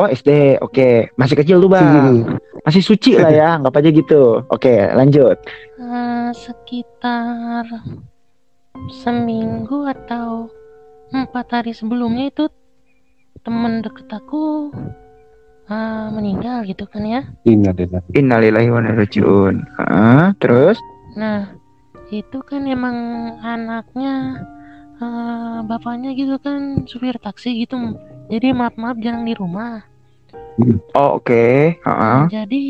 oh 0.00 0.08
SD 0.08 0.58
oke. 0.62 1.14
Masih 1.14 1.36
kecil 1.38 1.62
tuh 1.62 1.70
bang. 1.70 2.40
Masih 2.64 2.82
suci 2.82 3.20
lah 3.20 3.30
ya 3.30 3.48
nggak 3.60 3.76
aja 3.76 3.90
gitu. 3.90 4.42
Oke 4.48 4.90
lanjut. 4.94 5.38
Uh, 5.78 6.32
sekitar 6.34 7.66
seminggu 9.02 9.86
atau 9.86 10.50
empat 11.14 11.46
hari 11.62 11.72
sebelumnya 11.76 12.30
itu 12.32 12.50
temen 13.44 13.84
deket 13.84 14.08
aku 14.10 14.72
uh, 15.70 16.06
meninggal 16.10 16.64
gitu 16.66 16.84
kan 16.88 17.04
ya. 17.04 17.22
Innalillahi. 17.46 18.08
Innalillahi 18.16 18.68
wa 18.72 18.80
rajiun. 18.82 19.54
Uh, 19.78 20.32
terus? 20.40 20.80
Nah 21.14 21.54
itu 22.12 22.38
kan 22.44 22.68
emang 22.68 22.96
anaknya 23.40 24.44
uh, 25.04 25.58
bapaknya 25.68 26.16
gitu 26.16 26.40
kan 26.40 26.88
supir 26.88 27.16
taksi 27.20 27.64
gitu. 27.64 27.76
Jadi 28.32 28.56
maaf 28.56 28.74
maaf 28.80 28.96
jarang 29.00 29.28
di 29.28 29.36
rumah. 29.36 29.84
Oh 30.96 31.20
oke. 31.20 31.28
Okay. 31.28 31.82
uh 31.84 31.90
-uh. 31.90 32.20
jadi 32.30 32.62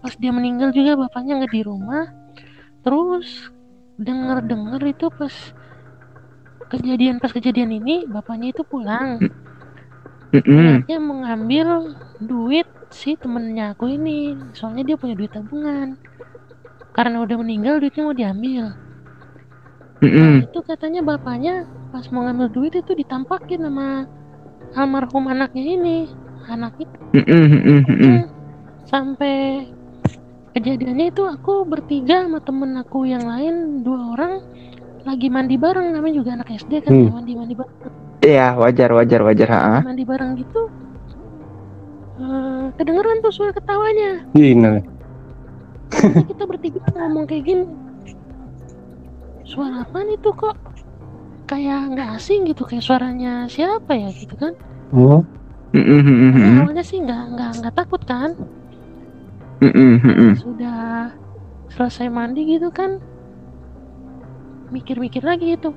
pas 0.00 0.16
dia 0.16 0.32
meninggal 0.32 0.72
juga 0.72 0.98
bapaknya 0.98 1.40
nggak 1.40 1.54
di 1.54 1.62
rumah. 1.62 2.10
Terus 2.82 3.52
denger 4.00 4.42
dengar 4.48 4.80
itu 4.82 5.12
pas 5.12 5.34
kejadian 6.72 7.20
pas 7.20 7.30
kejadian 7.30 7.70
ini 7.76 8.08
bapaknya 8.08 8.56
itu 8.56 8.62
pulang. 8.64 9.20
Mm 10.30 10.42
-hmm. 10.86 11.02
mengambil 11.02 11.98
duit 12.22 12.66
si 12.94 13.18
temennya 13.18 13.74
aku 13.74 13.90
ini. 13.90 14.38
Soalnya 14.54 14.94
dia 14.94 14.96
punya 14.96 15.18
duit 15.18 15.30
tabungan. 15.34 15.98
Karena 16.94 17.22
udah 17.22 17.36
meninggal 17.38 17.78
duitnya 17.78 18.02
mau 18.06 18.16
diambil 18.16 18.74
mm 20.00 20.10
-hmm. 20.10 20.32
nah, 20.40 20.46
itu 20.48 20.60
katanya 20.64 21.00
bapaknya 21.04 21.54
pas 21.92 22.06
mau 22.12 22.24
ngambil 22.24 22.48
duit 22.52 22.72
itu 22.76 22.92
ditampakin 22.96 23.60
sama 23.64 24.08
almarhum 24.76 25.24
anaknya 25.28 25.64
ini 25.64 25.98
anak 26.48 26.74
itu 26.80 26.98
mm 27.14 27.24
-hmm. 27.84 28.18
sampai 28.88 29.68
kejadiannya 30.56 31.14
itu 31.14 31.22
aku 31.24 31.62
bertiga 31.62 32.26
sama 32.26 32.42
temen 32.42 32.74
aku 32.80 33.06
yang 33.06 33.22
lain 33.22 33.86
dua 33.86 34.18
orang 34.18 34.32
lagi 35.06 35.32
mandi 35.32 35.56
bareng 35.56 35.94
namanya 35.96 36.14
juga 36.20 36.30
anak 36.36 36.48
SD 36.60 36.84
kan 36.84 36.92
hmm. 36.92 37.08
mandi 37.08 37.32
mandi 37.32 37.54
bareng 37.56 38.00
Iya 38.20 38.52
wajar 38.60 38.92
wajar 38.92 39.20
wajar 39.24 39.48
ha. 39.48 39.80
Mandi 39.80 40.04
bareng 40.04 40.36
gitu. 40.36 40.68
Uh, 42.20 42.68
kedengeran 42.76 43.24
tuh 43.24 43.32
suara 43.32 43.52
ketawanya. 43.56 44.28
Iya. 44.36 44.84
kita 46.28 46.44
bertiga 46.44 46.84
ngomong 46.92 47.24
kayak 47.24 47.48
gini. 47.48 47.64
Suara 49.50 49.82
apa 49.82 49.98
nih 50.06 50.18
tuh 50.22 50.34
kok? 50.38 50.54
Kayak 51.50 51.98
nggak 51.98 52.08
asing 52.14 52.46
gitu 52.46 52.62
kayak 52.62 52.86
suaranya 52.86 53.50
siapa 53.50 53.98
ya 53.98 54.14
gitu 54.14 54.38
kan? 54.38 54.54
Oh. 54.94 55.26
Nah, 55.74 56.66
awalnya 56.66 56.86
sih 56.86 57.02
nggak 57.02 57.22
nggak 57.34 57.50
nggak 57.62 57.74
takut 57.74 58.02
kan? 58.06 58.38
Sudah 60.38 61.10
selesai 61.74 62.06
mandi 62.06 62.46
gitu 62.46 62.70
kan? 62.70 63.02
Mikir-mikir 64.70 65.26
lagi 65.26 65.58
itu 65.58 65.74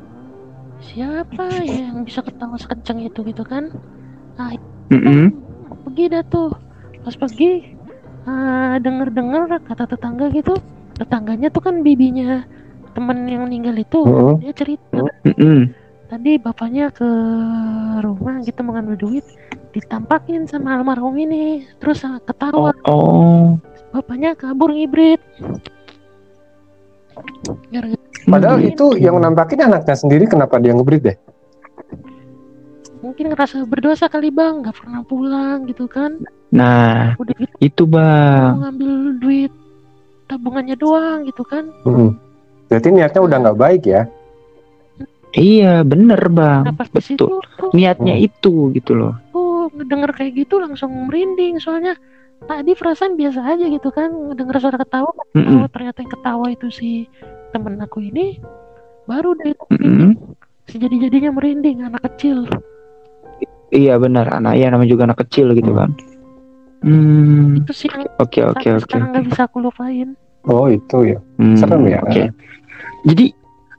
siapa 0.83 1.47
ya 1.63 1.87
yang 1.87 2.03
bisa 2.03 2.19
ketawa 2.19 2.59
sekencang 2.59 3.07
itu 3.07 3.23
gitu 3.23 3.43
kan 3.47 3.71
ah 4.35 4.51
mm 4.91 4.99
-hmm. 4.99 5.23
pergi 5.87 6.05
dah 6.11 6.23
tuh 6.27 6.51
pas 7.07 7.15
pergi 7.15 7.77
uh, 8.27 8.75
denger 8.83 9.07
dengar 9.15 9.47
kata 9.63 9.87
tetangga 9.87 10.27
gitu 10.35 10.59
tetangganya 10.99 11.47
tuh 11.53 11.63
kan 11.63 11.79
bibinya 11.85 12.43
temen 12.93 13.17
yang 13.27 13.43
meninggal 13.49 13.75
itu 13.75 13.99
-hmm. 14.05 14.33
dia 14.39 14.53
cerita 14.53 15.01
mm 15.25 15.83
tadi 16.13 16.37
bapaknya 16.37 16.93
ke 16.93 17.09
rumah 18.05 18.37
gitu 18.45 18.61
mengambil 18.61 18.93
duit 19.01 19.25
ditampakin 19.73 20.45
sama 20.45 20.77
almarhum 20.77 21.17
ini 21.17 21.65
terus 21.81 22.05
ketawa 22.29 22.69
oh, 22.85 22.93
oh. 22.93 23.45
bapaknya 23.89 24.37
kabur 24.37 24.69
ngibrit 24.69 25.17
gara-gara 27.73 28.03
Padahal 28.23 28.59
hmm. 28.63 28.71
itu 28.71 28.85
yang 28.99 29.19
nampakin 29.19 29.67
anaknya 29.67 29.95
sendiri 29.99 30.25
kenapa 30.31 30.55
dia 30.59 30.71
ngebrit 30.71 31.03
deh? 31.03 31.17
Mungkin 33.03 33.35
ngerasa 33.35 33.67
berdosa 33.67 34.07
kali 34.07 34.31
bang, 34.31 34.63
nggak 34.63 34.79
pernah 34.79 35.03
pulang 35.03 35.67
gitu 35.67 35.91
kan? 35.91 36.23
Nah, 36.55 37.19
Udah 37.19 37.35
gitu, 37.35 37.55
itu 37.59 37.83
bang. 37.83 38.63
Ngambil 38.63 38.91
duit 39.19 39.51
tabungannya 40.31 40.79
doang 40.79 41.27
gitu 41.27 41.43
kan? 41.43 41.67
Hmm. 41.83 42.15
Berarti 42.73 42.89
niatnya 42.89 43.21
udah 43.21 43.37
nggak 43.37 43.59
baik 43.61 43.83
ya? 43.85 44.09
Iya 45.33 45.85
bener 45.85 46.29
bang, 46.29 46.73
nah, 46.73 46.73
betul. 46.73 47.41
Niatnya 47.73 48.17
hmm. 48.17 48.25
itu 48.25 48.73
gitu 48.73 48.97
loh. 48.97 49.13
Oh 49.33 49.69
ngedenger 49.69 50.13
kayak 50.13 50.33
gitu 50.45 50.57
langsung 50.57 50.89
merinding 51.09 51.61
soalnya 51.61 51.93
tadi 52.49 52.73
perasaan 52.73 53.13
biasa 53.13 53.45
aja 53.45 53.65
gitu 53.69 53.89
kan 53.93 54.09
ngedenger 54.09 54.57
suara 54.57 54.77
ketawa, 54.81 55.09
mm 55.33 55.41
-mm. 55.41 55.57
oh 55.63 55.69
ternyata 55.71 56.03
yang 56.03 56.11
ketawa 56.11 56.45
itu 56.51 56.67
si 56.69 56.89
temen 57.55 57.77
aku 57.79 58.03
ini 58.03 58.41
baru 59.07 59.31
deh 59.39 59.55
mm 59.55 59.79
-hmm. 59.79 60.11
sejadi-jadinya 60.67 61.31
merinding 61.31 61.87
anak 61.87 62.03
kecil 62.11 62.43
iya 63.73 63.97
benar 63.97 64.29
anak 64.29 64.53
ya 64.55 64.69
namanya 64.69 64.89
juga 64.93 65.03
anak 65.09 65.19
kecil 65.27 65.51
gitu 65.57 65.73
kan 65.73 65.89
hmm. 66.85 67.63
itu 67.63 67.71
sih 67.73 67.89
oke 68.21 68.39
oke 68.53 68.67
oke 68.79 68.95
nggak 68.95 69.25
bisa 69.27 69.49
aku 69.49 69.65
lupain 69.65 70.13
oh 70.45 70.69
itu 70.69 71.17
ya 71.17 71.19
hmm, 71.41 71.57
serem 71.57 71.83
ya 71.89 71.99
okay. 72.05 72.27
Jadi 73.03 73.33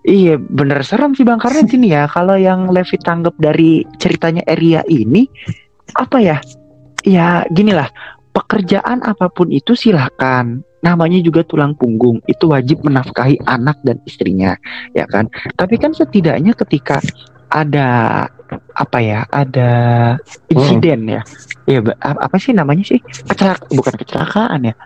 Iya 0.05 0.37
bener 0.37 0.85
serem 0.85 1.17
sih 1.17 1.25
bang. 1.25 1.41
Karena 1.41 1.65
sini 1.65 1.89
ya 1.97 2.05
kalau 2.05 2.37
yang 2.37 2.69
Levi 2.69 3.01
tanggap 3.01 3.33
dari 3.41 3.89
ceritanya 3.97 4.45
Eria 4.45 4.85
ini 4.85 5.25
apa 5.97 6.21
ya? 6.21 6.37
Ya 7.09 7.49
gini 7.49 7.73
lah. 7.73 7.89
Pekerjaan 8.37 9.01
apa 9.01 9.33
pun 9.33 9.49
itu 9.49 9.73
silahkan 9.73 10.61
namanya 10.85 11.17
juga 11.25 11.41
tulang 11.49 11.73
punggung. 11.73 12.21
Itu 12.29 12.53
wajib 12.53 12.85
menafkahi 12.85 13.49
anak 13.49 13.81
dan 13.81 13.97
istrinya 14.05 14.53
ya 14.93 15.09
kan? 15.09 15.33
Tapi 15.57 15.81
kan 15.81 15.97
setidaknya 15.97 16.53
ketika 16.53 17.01
ada 17.49 17.89
apa 18.77 18.99
ya 19.01 19.25
ada 19.33 19.73
insiden 20.53 21.09
ya. 21.09 21.25
Ya 21.65 21.81
apa 22.05 22.37
sih 22.37 22.53
namanya 22.53 22.85
sih? 22.85 23.01
Kecelakaan 23.01 23.73
bukan 23.73 23.95
kecelakaan 23.97 24.61
ya. 24.69 24.77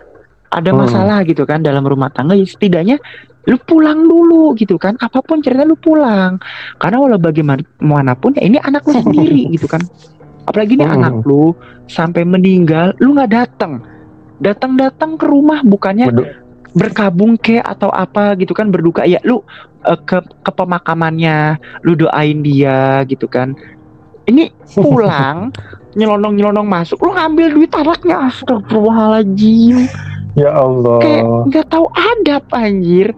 Ada 0.47 0.71
hmm. 0.71 0.79
masalah 0.79 1.19
gitu 1.27 1.43
kan 1.43 1.59
dalam 1.59 1.83
rumah 1.83 2.07
tangga. 2.07 2.39
Ya 2.39 2.47
setidaknya 2.47 3.03
lu 3.47 3.55
pulang 3.63 4.03
dulu 4.03 4.51
gitu 4.59 4.75
kan. 4.75 4.99
Apa 4.99 5.23
pun 5.23 5.39
cerita 5.39 5.63
lu 5.63 5.79
pulang. 5.79 6.41
Karena 6.81 6.97
walau 6.99 7.21
bagaimanapun 7.21 8.35
ya 8.35 8.43
ini 8.43 8.57
anak 8.59 8.83
lu 8.83 8.99
sendiri 8.99 9.47
gitu 9.55 9.69
kan. 9.69 9.79
Apalagi 10.49 10.75
ini 10.75 10.85
hmm. 10.85 10.95
anak 10.99 11.13
lu 11.23 11.55
sampai 11.87 12.27
meninggal 12.27 12.97
lu 12.99 13.15
nggak 13.15 13.31
datang. 13.31 13.85
Datang-datang 14.39 15.19
ke 15.19 15.25
rumah 15.27 15.59
bukannya 15.63 16.15
Bedu. 16.15 16.23
berkabung 16.73 17.35
ke 17.35 17.59
atau 17.59 17.91
apa 17.91 18.35
gitu 18.35 18.51
kan 18.51 18.73
berduka. 18.73 19.03
Ya 19.07 19.23
lu 19.23 19.39
uh, 19.87 19.99
ke 19.99 20.19
ke 20.19 20.51
pemakamannya 20.51 21.59
lu 21.87 21.95
doain 21.95 22.43
dia 22.43 23.03
gitu 23.07 23.29
kan. 23.29 23.55
Ini 24.27 24.51
pulang 24.75 25.49
nyelonong 25.97 26.37
nyelonong 26.37 26.67
masuk 26.69 27.01
lu 27.01 27.15
ngambil 27.15 27.47
duit 27.55 27.71
anaknya. 27.73 28.31
Astagfirullahaladzim. 28.31 29.89
Ya 30.37 30.53
Allah. 30.55 31.01
Kayak 31.01 31.23
nggak 31.49 31.67
tahu 31.73 31.85
adab 31.93 32.43
anjir 32.53 33.11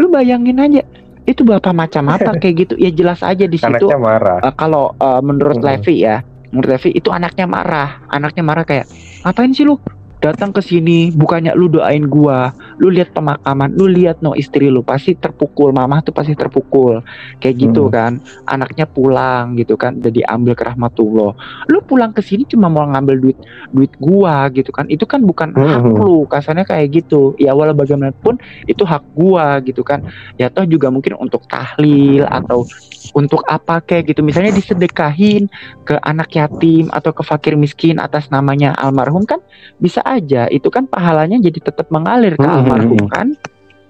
lu 0.00 0.08
bayangin 0.08 0.56
aja 0.56 0.80
itu 1.28 1.44
bapak 1.44 1.76
macam 1.76 2.08
apa 2.08 2.32
kayak 2.40 2.66
gitu. 2.66 2.74
Ya 2.80 2.90
jelas 2.90 3.20
aja 3.20 3.44
di 3.44 3.60
situ 3.60 3.86
uh, 3.92 4.54
kalau 4.56 4.96
uh, 4.98 5.20
menurut 5.20 5.60
hmm. 5.60 5.66
Levi 5.68 6.08
ya 6.08 6.24
menurut 6.50 6.80
Levi 6.80 6.90
itu 6.96 7.12
anaknya 7.12 7.46
marah. 7.46 8.00
Anaknya 8.10 8.42
marah 8.42 8.64
kayak 8.64 8.88
ngapain 9.22 9.52
sih 9.52 9.68
lu 9.68 9.76
datang 10.24 10.50
ke 10.50 10.64
sini? 10.64 11.12
Bukannya 11.12 11.52
lu 11.54 11.68
doain 11.68 12.08
gua 12.08 12.50
lu 12.80 12.88
lihat 12.88 13.12
pemakaman 13.12 13.76
lu 13.76 13.86
lihat 13.92 14.24
no 14.24 14.32
istri 14.32 14.72
lu 14.72 14.80
pasti 14.80 15.12
terpukul 15.12 15.70
mama 15.70 16.00
tuh 16.00 16.16
pasti 16.16 16.32
terpukul. 16.32 17.04
Kayak 17.38 17.54
gitu 17.68 17.86
hmm. 17.86 17.92
kan 17.92 18.12
anaknya 18.48 18.88
pulang 18.88 19.54
gitu 19.60 19.76
kan 19.76 20.00
udah 20.00 20.08
diambil 20.08 20.56
ke 20.56 20.64
rahmatullah. 20.64 21.36
Lu 21.68 21.78
pulang 21.84 22.16
ke 22.16 22.24
sini 22.24 22.48
cuma 22.48 22.72
mau 22.72 22.88
ngambil 22.88 23.16
duit 23.20 23.38
duit 23.70 23.92
gua 24.00 24.48
gitu 24.50 24.72
kan 24.72 24.88
itu 24.88 25.04
kan 25.04 25.20
bukan 25.22 25.52
hmm. 25.52 25.60
hak 25.60 25.84
lu 26.00 26.24
kasarnya 26.26 26.64
kayak 26.64 27.04
gitu. 27.04 27.36
Ya 27.36 27.52
walau 27.52 27.76
bagaimanapun 27.76 28.40
itu 28.64 28.82
hak 28.82 29.04
gua 29.12 29.60
gitu 29.60 29.84
kan. 29.84 30.08
Ya 30.40 30.48
toh 30.48 30.64
juga 30.64 30.88
mungkin 30.88 31.20
untuk 31.20 31.44
tahlil 31.46 32.24
atau 32.24 32.64
untuk 33.12 33.44
apa 33.48 33.84
kayak 33.84 34.14
gitu. 34.14 34.20
Misalnya 34.24 34.56
disedekahin 34.56 35.50
ke 35.84 36.00
anak 36.00 36.32
yatim 36.32 36.88
atau 36.92 37.12
ke 37.12 37.22
fakir 37.26 37.54
miskin 37.58 37.98
atas 37.98 38.32
namanya 38.32 38.72
almarhum 38.78 39.28
kan 39.28 39.42
bisa 39.82 40.00
aja. 40.06 40.46
Itu 40.48 40.72
kan 40.72 40.86
pahalanya 40.86 41.36
jadi 41.42 41.58
tetap 41.60 41.90
mengalir 41.92 42.38
ke 42.38 42.46
hmm, 42.46 42.69
almarhum 42.70 43.02
hmm. 43.02 43.10
kan 43.10 43.28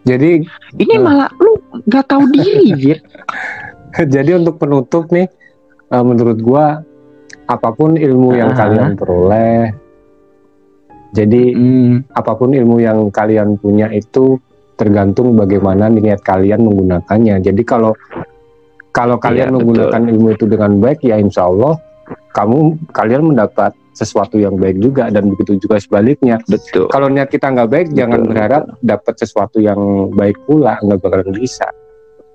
jadi 0.09 0.41
ini 0.81 0.95
uh, 0.97 1.03
malah 1.05 1.31
lu 1.37 1.61
nggak 1.85 2.05
tahu 2.09 2.24
diri 2.33 2.72
Jir 2.81 2.99
jadi 4.09 4.41
untuk 4.41 4.57
penutup 4.57 5.12
nih 5.12 5.28
uh, 5.93 6.05
menurut 6.05 6.39
gua 6.41 6.81
apa 7.51 7.68
pun 7.74 7.99
ilmu 7.99 8.39
yang 8.39 8.51
uh 8.51 8.57
-huh. 8.57 8.62
kalian 8.64 8.91
peroleh 8.97 9.74
jadi 11.11 11.43
hmm. 11.59 12.14
apa 12.14 12.33
pun 12.39 12.55
ilmu 12.55 12.78
yang 12.78 13.11
kalian 13.11 13.59
punya 13.59 13.91
itu 13.91 14.39
tergantung 14.78 15.35
bagaimana 15.35 15.91
niat 15.91 16.22
kalian 16.22 16.64
menggunakannya. 16.64 17.43
Jadi 17.43 17.62
kalau 17.66 17.93
kalau 18.95 19.18
kalian 19.18 19.51
iya, 19.51 19.55
menggunakan 19.55 20.01
betul. 20.03 20.12
ilmu 20.14 20.28
itu 20.35 20.45
dengan 20.47 20.70
baik 20.78 20.99
ya 21.05 21.18
insya 21.18 21.47
Allah 21.47 21.78
kamu 22.35 22.91
kalian 22.95 23.22
mendapat 23.35 23.74
sesuatu 24.01 24.40
yang 24.40 24.57
baik 24.57 24.80
juga 24.80 25.12
dan 25.12 25.28
begitu 25.28 25.61
juga 25.61 25.76
sebaliknya. 25.76 26.40
Betul. 26.48 26.88
Kalau 26.88 27.12
niat 27.12 27.28
kita 27.28 27.53
nggak 27.53 27.68
baik 27.68 27.86
betul, 27.92 27.98
jangan 28.01 28.20
berharap 28.24 28.62
dapat 28.80 29.14
sesuatu 29.20 29.61
yang 29.61 30.09
baik 30.16 30.40
pula 30.48 30.80
nggak 30.80 30.98
bakalan 31.05 31.36
bisa. 31.36 31.68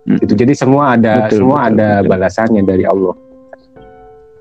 Hmm. 0.05 0.22
Itu 0.22 0.38
jadi 0.38 0.53
semua 0.53 0.93
ada 0.93 1.26
betul, 1.26 1.41
semua 1.41 1.66
betul, 1.66 1.72
ada 1.74 1.89
betul. 1.89 2.09
balasannya 2.13 2.61
dari 2.61 2.84
Allah. 2.86 3.16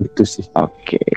Itu 0.04 0.22
sih. 0.28 0.44
Oke. 0.52 1.00
Okay. 1.00 1.16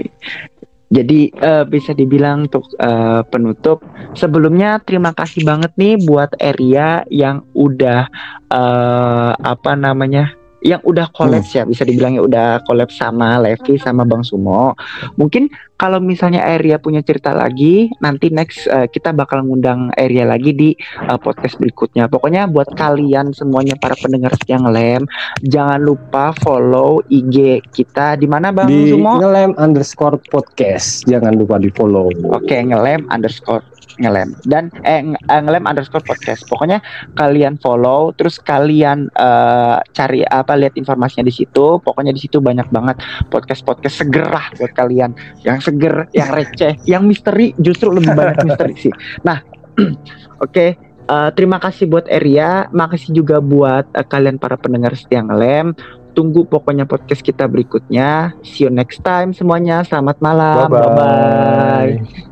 Jadi 0.87 1.35
uh, 1.43 1.67
bisa 1.67 1.91
dibilang 1.91 2.47
untuk 2.47 2.63
uh, 2.79 3.19
penutup 3.27 3.83
sebelumnya 4.15 4.79
terima 4.79 5.11
kasih 5.11 5.43
banget 5.43 5.75
nih 5.75 5.99
buat 6.07 6.31
area 6.39 7.03
yang 7.11 7.43
udah 7.51 8.07
uh, 8.47 9.35
apa 9.35 9.75
namanya 9.75 10.31
yang 10.65 10.81
udah 10.81 11.09
kolaps 11.13 11.53
hmm. 11.53 11.57
ya 11.57 11.63
bisa 11.69 11.83
dibilang 11.85 12.17
ya 12.17 12.23
udah 12.25 12.47
kolaps 12.65 12.97
sama 12.97 13.37
Levi 13.37 13.77
sama 13.77 14.03
Bang 14.03 14.25
Sumo. 14.25 14.73
Mungkin 15.15 15.49
kalau 15.77 16.01
misalnya 16.01 16.41
Area 16.41 16.81
punya 16.81 17.05
cerita 17.05 17.37
lagi, 17.37 17.93
nanti 18.01 18.33
next 18.33 18.65
uh, 18.65 18.89
kita 18.89 19.13
bakal 19.13 19.45
ngundang 19.45 19.93
Area 19.93 20.25
lagi 20.25 20.49
di 20.49 20.69
uh, 21.05 21.21
podcast 21.21 21.61
berikutnya. 21.61 22.09
Pokoknya 22.09 22.49
buat 22.49 22.73
kalian 22.73 23.37
semuanya 23.37 23.77
para 23.77 23.93
pendengar 23.93 24.33
yang 24.49 24.65
lem, 24.65 25.05
jangan 25.45 25.77
lupa 25.77 26.33
follow 26.41 27.05
IG 27.13 27.61
kita 27.69 28.17
di 28.17 28.25
mana 28.25 28.49
Bang 28.49 28.73
di 28.73 28.89
Sumo? 28.89 29.21
Ngelem 29.21 29.53
underscore 29.61 30.17
podcast. 30.33 31.05
Jangan 31.05 31.37
lupa 31.37 31.61
di 31.61 31.69
follow. 31.69 32.09
Oke, 32.09 32.49
okay, 32.49 32.65
ngelem 32.65 33.05
underscore 33.13 33.61
ngelem 33.95 34.35
dan 34.43 34.67
eh, 34.83 35.01
eh 35.15 35.41
ngelem 35.41 35.63
underscore 35.63 36.03
podcast 36.03 36.43
pokoknya 36.51 36.83
kalian 37.15 37.55
follow 37.57 38.11
terus 38.19 38.37
kalian 38.37 39.07
uh, 39.15 39.79
cari 39.95 40.27
apa 40.27 40.53
lihat 40.59 40.75
informasinya 40.75 41.25
di 41.25 41.33
situ 41.33 41.79
pokoknya 41.81 42.11
di 42.11 42.21
situ 42.21 42.43
banyak 42.43 42.67
banget 42.69 42.99
podcast 43.31 43.63
podcast 43.63 44.03
segerah 44.03 44.51
buat 44.59 44.75
kalian 44.75 45.15
yang 45.47 45.63
seger 45.63 46.11
yang 46.11 46.29
receh 46.35 46.75
yang 46.83 47.07
misteri 47.07 47.55
justru 47.63 47.89
lebih 47.89 48.11
banyak 48.11 48.37
misteri 48.43 48.73
sih 48.75 48.93
nah 49.23 49.39
oke 49.79 50.51
okay. 50.51 50.75
Uh, 51.07 51.31
terima 51.31 51.55
kasih 51.55 51.87
buat 51.87 52.03
Eria, 52.11 52.67
makasih 52.75 53.15
juga 53.15 53.39
buat 53.39 53.87
uh, 53.95 54.03
kalian 54.03 54.35
para 54.35 54.59
pendengar 54.59 54.91
setia 54.91 55.23
ngelem. 55.23 55.71
Tunggu 56.11 56.43
pokoknya 56.43 56.83
podcast 56.83 57.23
kita 57.23 57.47
berikutnya. 57.47 58.35
See 58.43 58.67
you 58.67 58.71
next 58.73 59.07
time 59.07 59.31
semuanya. 59.31 59.87
Selamat 59.87 60.19
malam. 60.19 60.67
Bye 60.67 60.83
bye. 60.83 60.83
bye, 60.83 62.03
-bye. 62.03 62.26